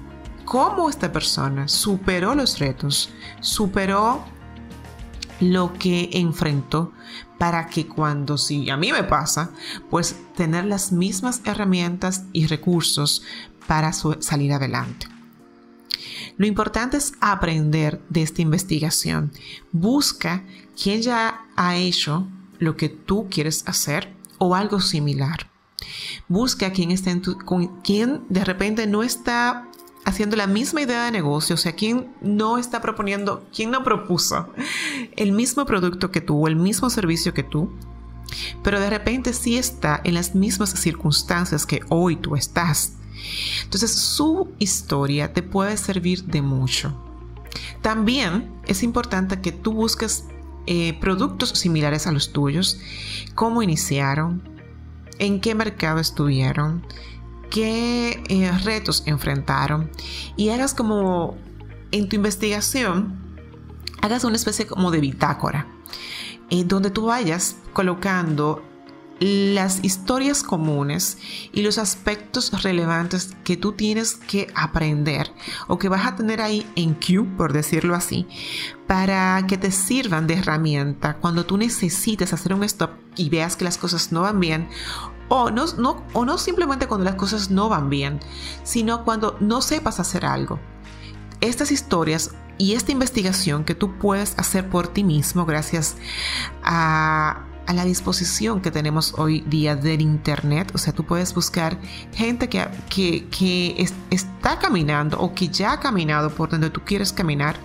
¿Cómo 0.45 0.89
esta 0.89 1.11
persona 1.11 1.67
superó 1.67 2.35
los 2.35 2.59
retos, 2.59 3.09
superó 3.39 4.23
lo 5.39 5.73
que 5.73 6.09
enfrentó 6.13 6.93
para 7.37 7.67
que 7.67 7.87
cuando 7.87 8.37
si 8.37 8.69
a 8.69 8.77
mí 8.77 8.91
me 8.91 9.03
pasa, 9.03 9.51
pues 9.89 10.15
tener 10.35 10.65
las 10.65 10.91
mismas 10.91 11.41
herramientas 11.45 12.23
y 12.31 12.47
recursos 12.47 13.23
para 13.67 13.91
salir 13.91 14.53
adelante. 14.53 15.14
Lo 16.37 16.45
importante 16.45 16.97
es 16.97 17.13
aprender 17.21 18.01
de 18.09 18.21
esta 18.21 18.41
investigación. 18.41 19.31
Busca 19.71 20.43
quién 20.81 21.01
ya 21.01 21.45
ha 21.55 21.75
hecho 21.75 22.27
lo 22.59 22.75
que 22.75 22.89
tú 22.89 23.27
quieres 23.29 23.63
hacer 23.67 24.13
o 24.37 24.55
algo 24.55 24.81
similar. 24.81 25.49
Busca 26.27 26.71
quién 26.71 26.91
está 26.91 27.11
con 27.45 27.81
quien 27.81 28.23
de 28.29 28.43
repente 28.43 28.87
no 28.87 29.03
está 29.03 29.69
haciendo 30.05 30.35
la 30.35 30.47
misma 30.47 30.81
idea 30.81 31.05
de 31.05 31.11
negocio, 31.11 31.55
o 31.55 31.57
sea, 31.57 31.73
quién 31.73 32.13
no 32.21 32.57
está 32.57 32.79
proponiendo, 32.81 33.43
quién 33.53 33.71
no 33.71 33.83
propuso 33.83 34.49
el 35.15 35.31
mismo 35.31 35.65
producto 35.65 36.11
que 36.11 36.21
tú 36.21 36.45
o 36.45 36.47
el 36.47 36.55
mismo 36.55 36.89
servicio 36.91 37.33
que 37.33 37.43
tú, 37.43 37.71
pero 38.63 38.79
de 38.79 38.89
repente 38.89 39.33
sí 39.33 39.57
está 39.57 40.01
en 40.03 40.13
las 40.13 40.35
mismas 40.35 40.69
circunstancias 40.69 41.65
que 41.65 41.81
hoy 41.89 42.15
tú 42.17 42.35
estás. 42.35 42.93
Entonces 43.63 43.93
su 43.93 44.49
historia 44.59 45.33
te 45.33 45.43
puede 45.43 45.77
servir 45.77 46.23
de 46.25 46.41
mucho. 46.41 46.95
También 47.81 48.51
es 48.67 48.83
importante 48.83 49.41
que 49.41 49.51
tú 49.51 49.73
busques 49.73 50.25
eh, 50.67 50.97
productos 50.99 51.49
similares 51.49 52.07
a 52.07 52.11
los 52.11 52.33
tuyos, 52.33 52.79
cómo 53.35 53.61
iniciaron, 53.61 54.41
en 55.19 55.39
qué 55.39 55.55
mercado 55.55 55.99
estuvieron, 55.99 56.85
qué 57.51 58.23
eh, 58.27 58.51
retos 58.63 59.03
enfrentaron 59.05 59.91
y 60.35 60.49
hagas 60.49 60.73
como 60.73 61.37
en 61.91 62.09
tu 62.09 62.15
investigación, 62.15 63.15
hagas 64.01 64.23
una 64.23 64.35
especie 64.35 64.65
como 64.65 64.91
de 64.91 64.99
bitácora, 64.99 65.67
eh, 66.49 66.63
donde 66.65 66.89
tú 66.89 67.05
vayas 67.05 67.57
colocando 67.73 68.63
las 69.19 69.83
historias 69.83 70.43
comunes 70.43 71.17
y 71.53 71.61
los 71.61 71.77
aspectos 71.77 72.63
relevantes 72.63 73.33
que 73.43 73.55
tú 73.55 73.71
tienes 73.71 74.15
que 74.15 74.51
aprender 74.55 75.31
o 75.67 75.79
que 75.79 75.87
vas 75.87 76.05
a 76.05 76.15
tener 76.15 76.41
ahí 76.41 76.69
en 76.75 76.95
Q, 76.95 77.25
por 77.37 77.53
decirlo 77.53 77.95
así, 77.95 78.27
para 78.87 79.45
que 79.47 79.57
te 79.57 79.71
sirvan 79.71 80.27
de 80.27 80.35
herramienta 80.35 81.15
cuando 81.15 81.45
tú 81.45 81.57
necesites 81.57 82.33
hacer 82.33 82.53
un 82.53 82.63
stop 82.63 82.91
y 83.15 83.29
veas 83.29 83.55
que 83.55 83.63
las 83.63 83.77
cosas 83.77 84.11
no 84.11 84.21
van 84.21 84.39
bien 84.39 84.67
o 85.29 85.49
no, 85.49 85.65
no, 85.77 86.03
o 86.13 86.25
no 86.25 86.37
simplemente 86.37 86.87
cuando 86.87 87.05
las 87.05 87.15
cosas 87.15 87.49
no 87.49 87.69
van 87.69 87.89
bien, 87.89 88.19
sino 88.63 89.05
cuando 89.05 89.37
no 89.39 89.61
sepas 89.61 89.99
hacer 89.99 90.25
algo. 90.25 90.59
Estas 91.41 91.71
historias 91.71 92.31
y 92.57 92.73
esta 92.73 92.91
investigación 92.91 93.63
que 93.63 93.75
tú 93.75 93.97
puedes 93.97 94.37
hacer 94.37 94.69
por 94.69 94.87
ti 94.87 95.03
mismo 95.03 95.45
gracias 95.45 95.95
a 96.63 97.45
a 97.67 97.73
la 97.73 97.85
disposición 97.85 98.61
que 98.61 98.71
tenemos 98.71 99.13
hoy 99.17 99.41
día 99.41 99.75
del 99.75 100.01
Internet. 100.01 100.71
O 100.73 100.77
sea, 100.77 100.93
tú 100.93 101.03
puedes 101.03 101.33
buscar 101.33 101.77
gente 102.13 102.49
que, 102.49 102.67
que, 103.29 103.87
está 104.09 104.59
caminando 104.59 105.19
o 105.19 105.33
que 105.33 105.47
ya 105.47 105.73
ha 105.73 105.79
caminado 105.79 106.29
por 106.29 106.49
donde 106.49 106.69
tú 106.69 106.81
quieres 106.85 107.11
caminar 107.11 107.57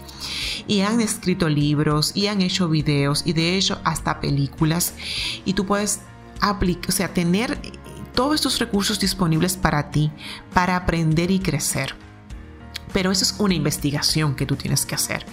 y 0.67 0.81
han 0.81 1.01
escrito 1.01 1.49
libros 1.49 2.13
y 2.15 2.27
han 2.27 2.41
hecho 2.41 2.69
videos 2.69 3.23
y 3.27 3.33
de 3.33 3.57
hecho 3.57 3.81
hasta 3.85 4.21
películas. 4.21 4.95
Y 5.45 5.53
tú 5.55 5.67
puedes 5.67 6.01
aplicar, 6.41 6.89
o 6.89 6.93
sea, 6.93 7.13
tener 7.13 7.59
todos 8.15 8.37
estos 8.37 8.59
recursos 8.59 8.99
disponibles 8.99 9.57
para 9.57 9.91
ti, 9.91 10.11
para 10.53 10.77
aprender 10.77 11.31
y 11.31 11.41
crecer. 11.41 11.95
Pero 12.93 13.13
eso 13.13 13.25
es 13.25 13.37
una 13.39 13.55
investigación 13.55 14.35
que 14.35 14.47
tú 14.47 14.57
tienes 14.57 14.85
que 14.85 14.97
hacer. 14.97 15.25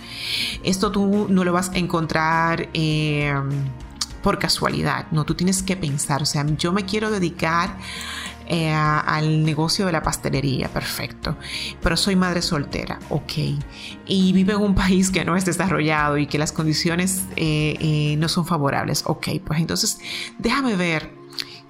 Esto 0.63 0.91
tú 0.91 1.25
no 1.27 1.43
lo 1.43 1.53
vas 1.53 1.69
a 1.69 1.77
encontrar. 1.77 2.69
Eh, 2.74 3.33
por 4.27 4.39
casualidad, 4.39 5.05
no, 5.12 5.24
tú 5.24 5.36
tienes 5.36 5.63
que 5.63 5.77
pensar, 5.77 6.22
o 6.22 6.25
sea, 6.25 6.46
yo 6.57 6.74
me 6.74 6.84
quiero 6.84 7.10
dedicar 7.10 7.77
eh, 8.46 8.74
al 8.74 9.46
negocio 9.46 9.86
de 9.86 9.93
la 9.93 10.03
pastelería, 10.03 10.67
perfecto, 10.67 11.38
pero 11.81 11.96
soy 11.96 12.17
madre 12.17 12.41
soltera, 12.41 13.00
ok, 13.07 13.31
y 14.05 14.34
vivo 14.34 14.51
en 14.51 14.57
un 14.57 14.75
país 14.75 15.12
que 15.12 15.24
no 15.24 15.38
es 15.38 15.46
desarrollado 15.46 16.17
y 16.17 16.27
que 16.27 16.38
las 16.38 16.51
condiciones 16.51 17.24
eh, 17.38 17.77
eh, 17.79 18.17
no 18.17 18.27
son 18.27 18.46
favorables, 18.46 19.03
ok, 19.05 19.29
pues 19.46 19.62
entonces 19.62 20.01
déjame 20.38 20.75
ver 20.75 21.10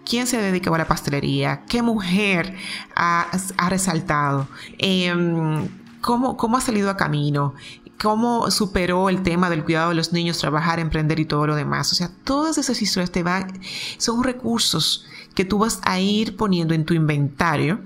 quién 0.04 0.26
se 0.26 0.42
dedica 0.42 0.74
a 0.74 0.80
la 0.80 0.88
pastelería, 0.88 1.62
qué 1.70 1.84
mujer 1.84 2.56
ha, 2.96 3.30
resaltado. 3.70 4.48
Em, 4.80 5.68
¿Cómo, 6.02 6.38
¿Cómo, 6.38 6.58
ha 6.58 6.62
salido 6.62 6.90
a 6.90 6.98
camino? 6.98 7.54
Cómo 8.02 8.52
superó 8.52 9.10
el 9.10 9.24
tema 9.24 9.50
del 9.50 9.64
cuidado 9.64 9.90
de 9.90 9.96
los 9.96 10.14
niños, 10.14 10.38
trabajar, 10.38 10.80
emprender 10.80 11.20
y 11.20 11.26
todo 11.26 11.48
lo 11.48 11.56
demás. 11.56 11.92
O 11.92 11.96
sea, 11.96 12.12
todas 12.24 12.58
esas 12.58 12.82
historias 12.82 13.12
te 13.12 13.24
van, 13.24 13.60
son 13.98 14.24
recursos 14.24 15.06
que 15.34 15.46
tú 15.46 15.60
vas 15.60 15.80
a 15.84 16.00
ir 16.00 16.36
poniendo 16.36 16.74
en 16.74 16.86
tu 16.86 16.94
inventario. 16.94 17.80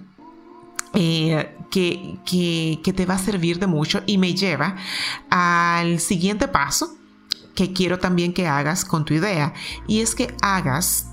Eh, 0.94 1.56
que, 1.72 2.20
que 2.84 2.92
te 2.92 3.06
va 3.06 3.14
a 3.14 3.18
servir 3.18 3.58
de 3.58 3.66
mucho 3.66 4.04
y 4.06 4.18
me 4.18 4.34
lleva 4.34 4.76
al 5.30 6.02
siguiente 6.02 6.50
paso 6.50 6.98
que 7.56 7.72
quiero 7.72 7.98
también 7.98 8.34
que 8.34 8.46
hagas 8.46 8.84
con 8.84 9.06
tu 9.06 9.14
idea 9.14 9.54
y 9.88 10.02
es 10.02 10.16
que 10.16 10.36
hagas 10.42 11.08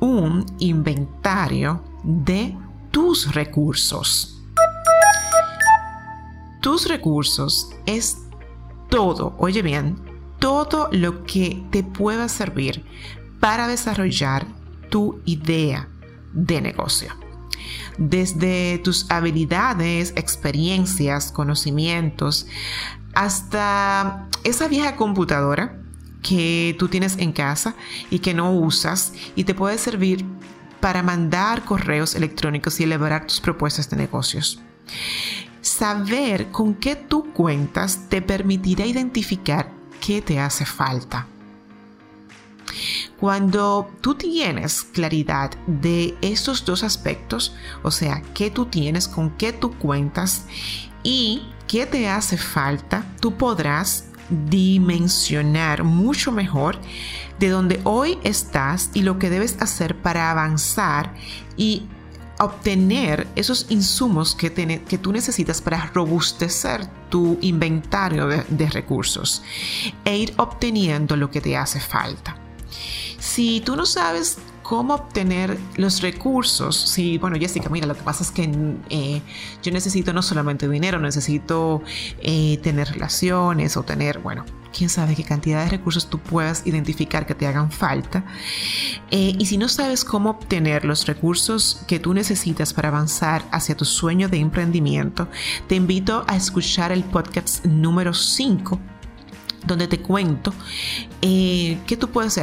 un 0.00 0.46
inventario 0.60 1.84
de 2.04 2.56
tus 2.90 3.34
recursos 3.34 4.35
tus 6.66 6.88
recursos 6.88 7.70
es 7.86 8.22
todo, 8.88 9.36
oye 9.38 9.62
bien, 9.62 10.00
todo 10.40 10.88
lo 10.90 11.22
que 11.22 11.64
te 11.70 11.84
pueda 11.84 12.28
servir 12.28 12.84
para 13.38 13.68
desarrollar 13.68 14.48
tu 14.90 15.20
idea 15.26 15.88
de 16.32 16.60
negocio. 16.60 17.14
Desde 17.98 18.78
tus 18.78 19.08
habilidades, 19.12 20.12
experiencias, 20.16 21.30
conocimientos, 21.30 22.48
hasta 23.14 24.26
esa 24.42 24.66
vieja 24.66 24.96
computadora 24.96 25.80
que 26.20 26.74
tú 26.80 26.88
tienes 26.88 27.16
en 27.18 27.30
casa 27.30 27.76
y 28.10 28.18
que 28.18 28.34
no 28.34 28.52
usas 28.52 29.12
y 29.36 29.44
te 29.44 29.54
puede 29.54 29.78
servir 29.78 30.24
para 30.80 31.04
mandar 31.04 31.64
correos 31.64 32.16
electrónicos 32.16 32.80
y 32.80 32.82
elaborar 32.82 33.24
tus 33.28 33.38
propuestas 33.38 33.88
de 33.88 33.98
negocios. 33.98 34.60
Saber 35.66 36.52
con 36.52 36.74
qué 36.74 36.94
tú 36.94 37.32
cuentas 37.32 38.08
te 38.08 38.22
permitirá 38.22 38.86
identificar 38.86 39.72
qué 40.00 40.22
te 40.22 40.38
hace 40.38 40.64
falta. 40.64 41.26
Cuando 43.18 43.90
tú 44.00 44.14
tienes 44.14 44.84
claridad 44.84 45.50
de 45.66 46.16
estos 46.20 46.64
dos 46.64 46.84
aspectos, 46.84 47.52
o 47.82 47.90
sea, 47.90 48.22
qué 48.32 48.48
tú 48.48 48.66
tienes, 48.66 49.08
con 49.08 49.30
qué 49.30 49.52
tú 49.52 49.76
cuentas 49.76 50.44
y 51.02 51.42
qué 51.66 51.84
te 51.84 52.08
hace 52.08 52.38
falta, 52.38 53.04
tú 53.20 53.36
podrás 53.36 54.04
dimensionar 54.30 55.82
mucho 55.82 56.30
mejor 56.30 56.78
de 57.40 57.48
donde 57.48 57.80
hoy 57.82 58.20
estás 58.22 58.90
y 58.94 59.02
lo 59.02 59.18
que 59.18 59.30
debes 59.30 59.60
hacer 59.60 60.00
para 60.00 60.30
avanzar 60.30 61.12
y 61.56 61.88
obtener 62.38 63.26
esos 63.36 63.66
insumos 63.70 64.34
que, 64.34 64.52
que 64.86 64.98
tú 64.98 65.12
necesitas 65.12 65.60
para 65.60 65.86
robustecer 65.86 66.86
tu 67.08 67.38
inventario 67.40 68.26
de 68.26 68.70
recursos 68.70 69.42
e 70.04 70.16
ir 70.16 70.34
obteniendo 70.36 71.16
lo 71.16 71.30
que 71.30 71.40
te 71.40 71.56
hace 71.56 71.80
falta. 71.80 72.36
Si 73.18 73.60
tú 73.60 73.76
no 73.76 73.86
sabes 73.86 74.38
cómo 74.66 74.94
obtener 74.94 75.56
los 75.76 76.00
recursos. 76.02 76.74
Sí, 76.76 77.18
bueno, 77.18 77.36
Jessica, 77.38 77.68
mira, 77.68 77.86
lo 77.86 77.94
que 77.94 78.02
pasa 78.02 78.24
es 78.24 78.32
que 78.32 78.50
eh, 78.90 79.22
yo 79.62 79.70
necesito 79.70 80.12
no 80.12 80.22
solamente 80.22 80.68
dinero, 80.68 80.98
necesito 80.98 81.84
eh, 82.20 82.58
tener 82.64 82.88
relaciones 82.88 83.76
o 83.76 83.84
tener, 83.84 84.18
bueno, 84.18 84.44
quién 84.76 84.90
sabe 84.90 85.14
qué 85.14 85.22
cantidad 85.22 85.62
de 85.62 85.70
recursos 85.70 86.10
tú 86.10 86.18
puedas 86.18 86.66
identificar 86.66 87.26
que 87.26 87.36
te 87.36 87.46
hagan 87.46 87.70
falta. 87.70 88.24
Eh, 89.12 89.36
y 89.38 89.46
si 89.46 89.56
no 89.56 89.68
sabes 89.68 90.04
cómo 90.04 90.30
obtener 90.30 90.84
los 90.84 91.06
recursos 91.06 91.82
que 91.86 92.00
tú 92.00 92.12
necesitas 92.12 92.74
para 92.74 92.88
avanzar 92.88 93.44
hacia 93.52 93.76
tu 93.76 93.84
sueño 93.84 94.28
de 94.28 94.38
emprendimiento, 94.38 95.28
te 95.68 95.76
invito 95.76 96.24
a 96.26 96.34
escuchar 96.34 96.90
el 96.90 97.04
podcast 97.04 97.64
número 97.66 98.12
5 98.12 98.80
donde 99.64 99.86
te 99.86 100.00
cuento 100.00 100.52
qué 101.20 101.96
tú 101.98 102.08
puedes 102.08 102.40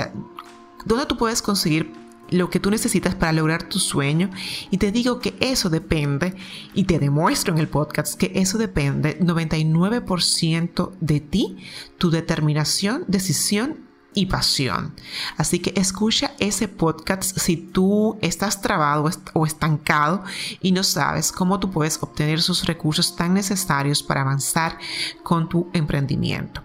dónde 0.85 1.05
tú 1.05 1.15
puedes 1.15 1.41
conseguir 1.41 2.02
lo 2.33 2.49
que 2.49 2.59
tú 2.59 2.69
necesitas 2.71 3.15
para 3.15 3.31
lograr 3.31 3.63
tu 3.63 3.79
sueño 3.79 4.29
y 4.71 4.77
te 4.77 4.91
digo 4.91 5.19
que 5.19 5.35
eso 5.39 5.69
depende 5.69 6.35
y 6.73 6.83
te 6.85 6.99
demuestro 6.99 7.53
en 7.53 7.59
el 7.59 7.67
podcast 7.67 8.15
que 8.15 8.31
eso 8.35 8.57
depende 8.57 9.19
99% 9.19 10.91
de 10.99 11.19
ti, 11.19 11.57
tu 11.97 12.09
determinación, 12.09 13.05
decisión 13.07 13.83
y 14.15 14.27
pasión. 14.27 14.93
Así 15.37 15.59
que 15.59 15.73
escucha 15.79 16.33
ese 16.39 16.67
podcast 16.67 17.37
si 17.37 17.57
tú 17.57 18.17
estás 18.21 18.61
trabado 18.61 19.09
o 19.33 19.45
estancado 19.45 20.23
y 20.61 20.71
no 20.71 20.83
sabes 20.83 21.31
cómo 21.31 21.59
tú 21.59 21.71
puedes 21.71 22.01
obtener 22.01 22.39
esos 22.39 22.65
recursos 22.65 23.15
tan 23.15 23.33
necesarios 23.33 24.03
para 24.03 24.21
avanzar 24.21 24.77
con 25.23 25.49
tu 25.49 25.69
emprendimiento. 25.73 26.61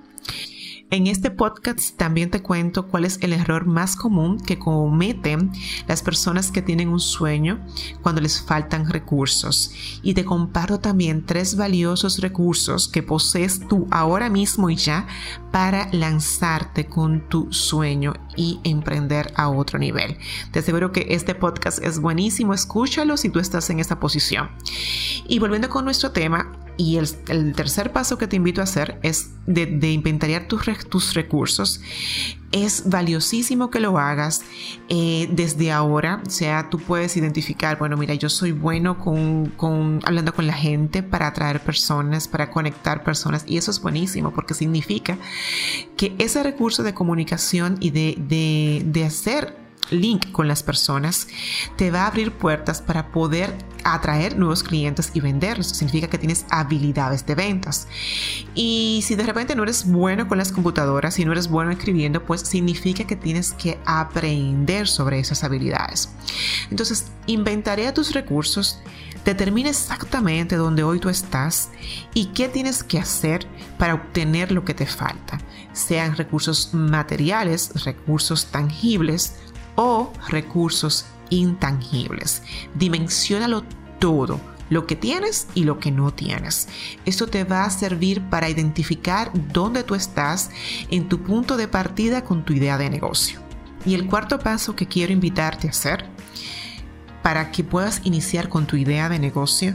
En 0.91 1.07
este 1.07 1.31
podcast 1.31 1.99
también 1.99 2.31
te 2.31 2.41
cuento 2.41 2.89
cuál 2.89 3.05
es 3.05 3.19
el 3.21 3.35
error 3.35 3.67
más 3.67 3.95
común 3.95 4.41
que 4.41 4.59
cometen 4.59 5.53
las 5.87 6.03
personas 6.03 6.51
que 6.51 6.63
tienen 6.63 6.89
un 6.89 6.99
sueño 6.99 7.63
cuando 8.03 8.23
les 8.23 8.41
faltan 8.41 8.89
recursos. 8.89 9.71
Y 10.03 10.15
te 10.15 10.25
comparto 10.25 10.81
también 10.81 11.27
tres 11.27 11.57
valiosos 11.59 12.21
recursos 12.21 12.89
que 12.89 13.03
posees 13.03 13.61
tú 13.69 13.87
ahora 13.91 14.31
mismo 14.31 14.71
y 14.71 14.77
ya 14.77 15.07
para 15.53 15.93
lanzarte 15.93 16.87
con 16.87 17.29
tu 17.29 17.53
sueño 17.53 18.15
y 18.35 18.59
emprender 18.65 19.31
a 19.37 19.51
otro 19.51 19.79
nivel. 19.79 20.17
Te 20.53 20.61
aseguro 20.61 20.91
que 20.91 21.09
este 21.11 21.35
podcast 21.35 21.85
es 21.85 21.99
buenísimo, 21.99 22.55
escúchalo 22.55 23.19
si 23.19 23.29
tú 23.29 23.41
estás 23.41 23.69
en 23.69 23.81
esta 23.81 24.01
posición. 24.01 24.49
Y 25.27 25.39
volviendo 25.39 25.69
con 25.69 25.85
nuestro 25.85 26.13
tema, 26.13 26.51
y 26.79 26.97
el, 26.97 27.55
tercer 27.55 27.93
paso 27.93 28.19
que 28.19 28.29
te 28.29 28.37
invito 28.37 28.61
a 28.61 28.65
hacer 28.65 29.01
es 29.03 29.31
de, 29.47 29.91
inventariar 29.91 30.47
tus, 30.47 30.63
tus, 30.89 31.13
recursos. 31.13 31.81
Es 32.53 32.89
valiosísimo 32.89 33.69
que 33.69 33.81
lo 33.81 33.99
hagas 33.99 34.43
eh, 34.89 35.29
desde 35.33 35.73
ahora. 35.73 36.23
O 36.25 36.31
sea, 36.31 36.71
tú 36.71 36.79
puedes 36.79 37.17
identificar, 37.17 37.81
bueno, 37.81 37.97
mira, 37.97 38.15
yo 38.15 38.31
soy 38.31 38.53
bueno 38.53 38.97
con, 38.97 40.01
hablando 40.05 40.33
con 40.33 40.47
la 40.47 40.53
gente 40.53 41.03
para 41.03 41.27
atraer 41.27 41.61
personas, 41.61 42.29
para 42.29 42.53
conectar 42.53 43.03
personas. 43.03 43.43
Y 43.49 43.59
eso 43.59 43.73
es 43.73 43.83
buenísimo 43.83 44.33
porque 44.33 44.55
significa 44.55 45.19
que 45.97 46.15
ese 46.19 46.45
recurso 46.45 46.85
de 46.85 46.95
comunicación 46.95 47.77
y 47.81 47.91
de, 47.91 48.15
de, 48.19 48.83
de 48.87 49.05
hacer 49.05 49.68
link 49.91 50.31
con 50.33 50.49
las 50.49 50.63
personas 50.63 51.29
te 51.77 51.91
va 51.91 52.03
a 52.03 52.07
abrir 52.09 52.33
puertas 52.33 52.83
para 52.83 53.11
poder 53.11 53.55
atraer 53.85 54.37
nuevos 54.37 54.63
clientes 54.63 55.11
y 55.15 55.21
venderlos. 55.21 55.69
Significa 55.69 56.09
que 56.09 56.19
tienes 56.19 56.45
habilidades 56.51 57.25
de 57.27 57.35
ventas. 57.35 57.89
Y 58.55 59.03
si 59.05 59.15
de 59.15 59.25
repente 59.25 59.55
no 59.55 59.63
eres 59.63 59.87
bueno 59.87 60.29
con 60.29 60.39
las 60.39 60.53
computadoras 60.53 61.19
y 61.19 61.25
no 61.25 61.33
eres 61.33 61.49
bueno 61.49 61.71
escribiendo, 61.71 62.25
pues 62.25 62.43
significa 62.43 63.05
que 63.05 63.17
tienes 63.17 63.53
que 63.53 63.79
aprender 63.85 64.89
sobre 64.89 65.21
esas 65.21 65.45
habilidades. 65.45 66.11
Entonces, 66.71 67.07
inventaré 67.27 67.91
tus 67.93 68.13
recursos, 68.13 68.81
determina 69.25 69.71
exactamente 69.71 70.57
dónde 70.57 70.83
hoy 70.83 71.01
tú 71.01 71.09
estás 71.09 71.71
y 72.15 72.27
qué 72.27 72.49
tienes 72.49 72.83
que 72.83 72.99
hacer 72.99 73.47
para 73.79 73.95
obtener 73.95 74.53
lo 74.53 74.65
que 74.65 74.75
te 74.75 74.87
falta. 74.87 75.39
Sean 75.73 76.17
recursos 76.17 76.75
materiales, 76.75 77.85
recursos 77.85 78.47
tangibles, 78.47 79.35
o 79.79 80.13
recursos 80.29 81.07
intangibles. 81.31 82.43
Dimensionalo 82.75 83.63
todo, 84.01 84.41
lo 84.71 84.87
que 84.87 84.97
tienes 84.97 85.47
y 85.55 85.63
lo 85.63 85.79
que 85.79 85.93
no 85.93 86.13
tienes. 86.13 86.69
Esto 87.07 87.29
te 87.29 87.45
va 87.45 87.65
a 87.65 87.71
servir 87.71 88.21
para 88.29 88.51
identificar 88.51 89.31
dónde 89.53 89.85
tú 89.85 89.95
estás 89.95 90.51
en 90.91 91.09
tu 91.09 91.23
punto 91.23 91.57
de 91.57 91.69
partida 91.69 92.25
con 92.25 92.45
tu 92.45 92.53
idea 92.53 92.77
de 92.77 92.91
negocio. 92.91 93.39
Y 93.87 93.95
el 93.95 94.07
cuarto 94.07 94.41
paso 94.41 94.75
que 94.75 94.89
quiero 94.89 95.13
invitarte 95.13 95.69
a 95.69 95.71
hacer 95.71 96.07
para 97.23 97.53
que 97.53 97.63
puedas 97.63 98.01
iniciar 98.03 98.49
con 98.49 98.67
tu 98.67 98.77
idea 98.77 99.09
de 99.09 99.21
negocio 99.21 99.75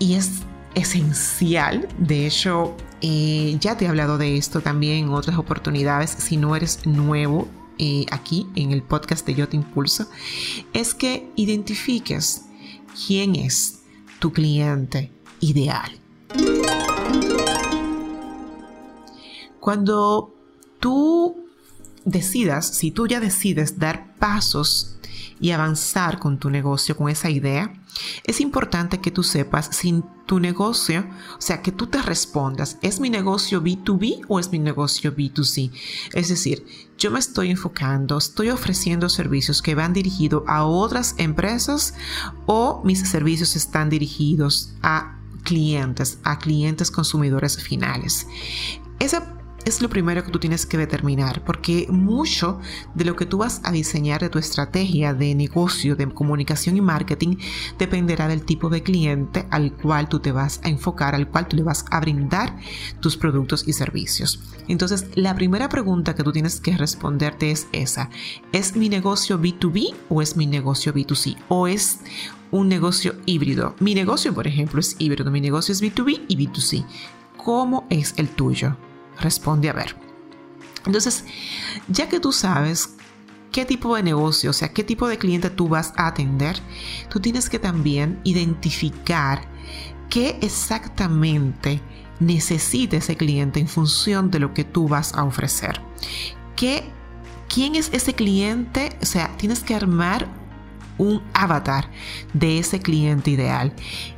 y 0.00 0.14
es 0.14 0.42
esencial, 0.74 1.86
de 1.98 2.26
hecho 2.26 2.76
eh, 3.00 3.56
ya 3.60 3.76
te 3.76 3.84
he 3.84 3.88
hablado 3.88 4.18
de 4.18 4.36
esto 4.36 4.60
también 4.60 5.04
en 5.04 5.10
otras 5.10 5.38
oportunidades, 5.38 6.10
si 6.10 6.36
no 6.36 6.56
eres 6.56 6.84
nuevo 6.84 7.48
eh, 7.78 8.06
aquí 8.10 8.46
en 8.54 8.72
el 8.72 8.82
podcast 8.82 9.26
de 9.26 9.34
Yo 9.34 9.48
Te 9.48 9.56
Impulso 9.56 10.08
es 10.72 10.94
que 10.94 11.30
identifiques 11.36 12.46
quién 13.06 13.36
es 13.36 13.80
tu 14.18 14.32
cliente 14.32 15.12
ideal. 15.40 15.90
Cuando 19.60 20.34
tú 20.80 21.48
decidas, 22.04 22.76
si 22.76 22.90
tú 22.90 23.06
ya 23.06 23.20
decides 23.20 23.78
dar 23.78 24.14
pasos 24.16 24.95
y 25.40 25.50
avanzar 25.50 26.18
con 26.18 26.38
tu 26.38 26.50
negocio, 26.50 26.96
con 26.96 27.08
esa 27.08 27.30
idea, 27.30 27.72
es 28.24 28.40
importante 28.40 29.00
que 29.00 29.10
tú 29.10 29.22
sepas 29.22 29.68
si 29.72 30.02
tu 30.26 30.40
negocio, 30.40 31.06
o 31.38 31.40
sea, 31.40 31.62
que 31.62 31.72
tú 31.72 31.86
te 31.86 32.02
respondas, 32.02 32.78
¿es 32.82 33.00
mi 33.00 33.10
negocio 33.10 33.62
B2B 33.62 34.24
o 34.28 34.40
es 34.40 34.50
mi 34.50 34.58
negocio 34.58 35.14
B2C? 35.14 35.70
Es 36.12 36.28
decir, 36.28 36.66
yo 36.98 37.10
me 37.10 37.18
estoy 37.18 37.50
enfocando, 37.50 38.18
estoy 38.18 38.50
ofreciendo 38.50 39.08
servicios 39.08 39.62
que 39.62 39.74
van 39.74 39.92
dirigidos 39.92 40.42
a 40.46 40.64
otras 40.64 41.14
empresas 41.18 41.94
o 42.46 42.82
mis 42.84 43.08
servicios 43.08 43.56
están 43.56 43.88
dirigidos 43.88 44.74
a 44.82 45.18
clientes, 45.44 46.18
a 46.24 46.38
clientes 46.38 46.90
consumidores 46.90 47.62
finales. 47.62 48.26
Esa 48.98 49.35
es 49.66 49.82
lo 49.82 49.88
primero 49.88 50.24
que 50.24 50.30
tú 50.30 50.38
tienes 50.38 50.64
que 50.64 50.78
determinar, 50.78 51.44
porque 51.44 51.88
mucho 51.90 52.60
de 52.94 53.04
lo 53.04 53.16
que 53.16 53.26
tú 53.26 53.38
vas 53.38 53.60
a 53.64 53.72
diseñar 53.72 54.20
de 54.20 54.28
tu 54.28 54.38
estrategia 54.38 55.12
de 55.12 55.34
negocio, 55.34 55.96
de 55.96 56.08
comunicación 56.08 56.76
y 56.76 56.80
marketing, 56.80 57.36
dependerá 57.76 58.28
del 58.28 58.44
tipo 58.44 58.68
de 58.70 58.84
cliente 58.84 59.44
al 59.50 59.72
cual 59.72 60.08
tú 60.08 60.20
te 60.20 60.30
vas 60.30 60.60
a 60.62 60.68
enfocar, 60.68 61.16
al 61.16 61.28
cual 61.28 61.48
tú 61.48 61.56
le 61.56 61.64
vas 61.64 61.84
a 61.90 61.98
brindar 61.98 62.56
tus 63.00 63.16
productos 63.16 63.66
y 63.66 63.72
servicios. 63.72 64.40
Entonces, 64.68 65.08
la 65.16 65.34
primera 65.34 65.68
pregunta 65.68 66.14
que 66.14 66.22
tú 66.22 66.30
tienes 66.30 66.60
que 66.60 66.76
responderte 66.76 67.50
es 67.50 67.66
esa. 67.72 68.08
¿Es 68.52 68.76
mi 68.76 68.88
negocio 68.88 69.40
B2B 69.40 69.96
o 70.08 70.22
es 70.22 70.36
mi 70.36 70.46
negocio 70.46 70.94
B2C? 70.94 71.38
¿O 71.48 71.66
es 71.66 71.98
un 72.52 72.68
negocio 72.68 73.16
híbrido? 73.26 73.74
Mi 73.80 73.96
negocio, 73.96 74.32
por 74.32 74.46
ejemplo, 74.46 74.78
es 74.78 74.94
híbrido. 75.00 75.28
Mi 75.32 75.40
negocio 75.40 75.72
es 75.72 75.82
B2B 75.82 76.22
y 76.28 76.36
B2C. 76.36 76.86
¿Cómo 77.36 77.84
es 77.90 78.14
el 78.16 78.28
tuyo? 78.28 78.76
Responde 79.20 79.68
a 79.68 79.72
ver. 79.72 79.96
Entonces, 80.84 81.24
ya 81.88 82.08
que 82.08 82.20
tú 82.20 82.32
sabes 82.32 82.90
qué 83.52 83.64
tipo 83.64 83.96
de 83.96 84.02
negocio, 84.02 84.50
o 84.50 84.52
sea, 84.52 84.68
qué 84.68 84.84
tipo 84.84 85.08
de 85.08 85.18
cliente 85.18 85.50
tú 85.50 85.68
vas 85.68 85.92
a 85.96 86.08
atender, 86.08 86.56
tú 87.08 87.20
tienes 87.20 87.48
que 87.48 87.58
también 87.58 88.20
identificar 88.24 89.42
qué 90.08 90.38
exactamente 90.42 91.80
necesita 92.20 92.96
ese 92.96 93.16
cliente 93.16 93.60
en 93.60 93.68
función 93.68 94.30
de 94.30 94.38
lo 94.38 94.54
que 94.54 94.64
tú 94.64 94.88
vas 94.88 95.14
a 95.14 95.24
ofrecer. 95.24 95.80
¿Qué, 96.54 96.84
¿Quién 97.48 97.74
es 97.74 97.90
ese 97.92 98.14
cliente? 98.14 98.96
O 99.02 99.06
sea, 99.06 99.36
tienes 99.36 99.62
que 99.62 99.74
armar 99.74 100.28
un 100.98 101.22
avatar 101.34 101.90
de 102.32 102.58
ese 102.58 102.80
cliente 102.80 103.30
ideal. 103.30 103.72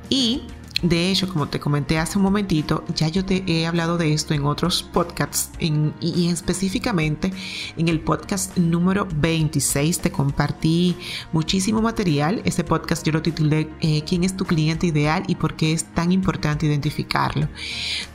Y 0.09 0.43
de 0.83 1.11
hecho, 1.11 1.29
como 1.29 1.49
te 1.49 1.59
comenté 1.59 1.99
hace 1.99 2.19
un 2.19 2.25
momentito, 2.25 2.85
ya 2.95 3.09
yo 3.09 3.25
te 3.25 3.43
he 3.47 3.67
hablado 3.67 3.99
de 3.99 4.13
esto 4.13 4.33
en 4.35 4.45
otros 4.45 4.85
podcasts 4.85 5.51
y, 5.59 6.29
específicamente 6.29 7.33
en 7.77 7.89
el 7.89 8.01
podcast 8.01 8.57
número 8.57 9.09
26 9.17 9.99
te 9.99 10.13
compartí 10.13 10.97
muchísimo 11.33 11.83
material. 11.83 12.43
Ese 12.45 12.63
podcast 12.63 13.05
yo 13.05 13.13
lo 13.13 13.23
titulé 13.23 13.69
eh, 13.81 14.03
¿Quién 14.07 14.23
es 14.23 14.37
tu 14.37 14.45
cliente 14.45 14.87
ideal 14.87 15.25
y 15.27 15.35
por 15.35 15.57
qué 15.57 15.73
es 15.73 15.85
tan 15.95 16.13
importante 16.13 16.67
identificarlo? 16.67 17.49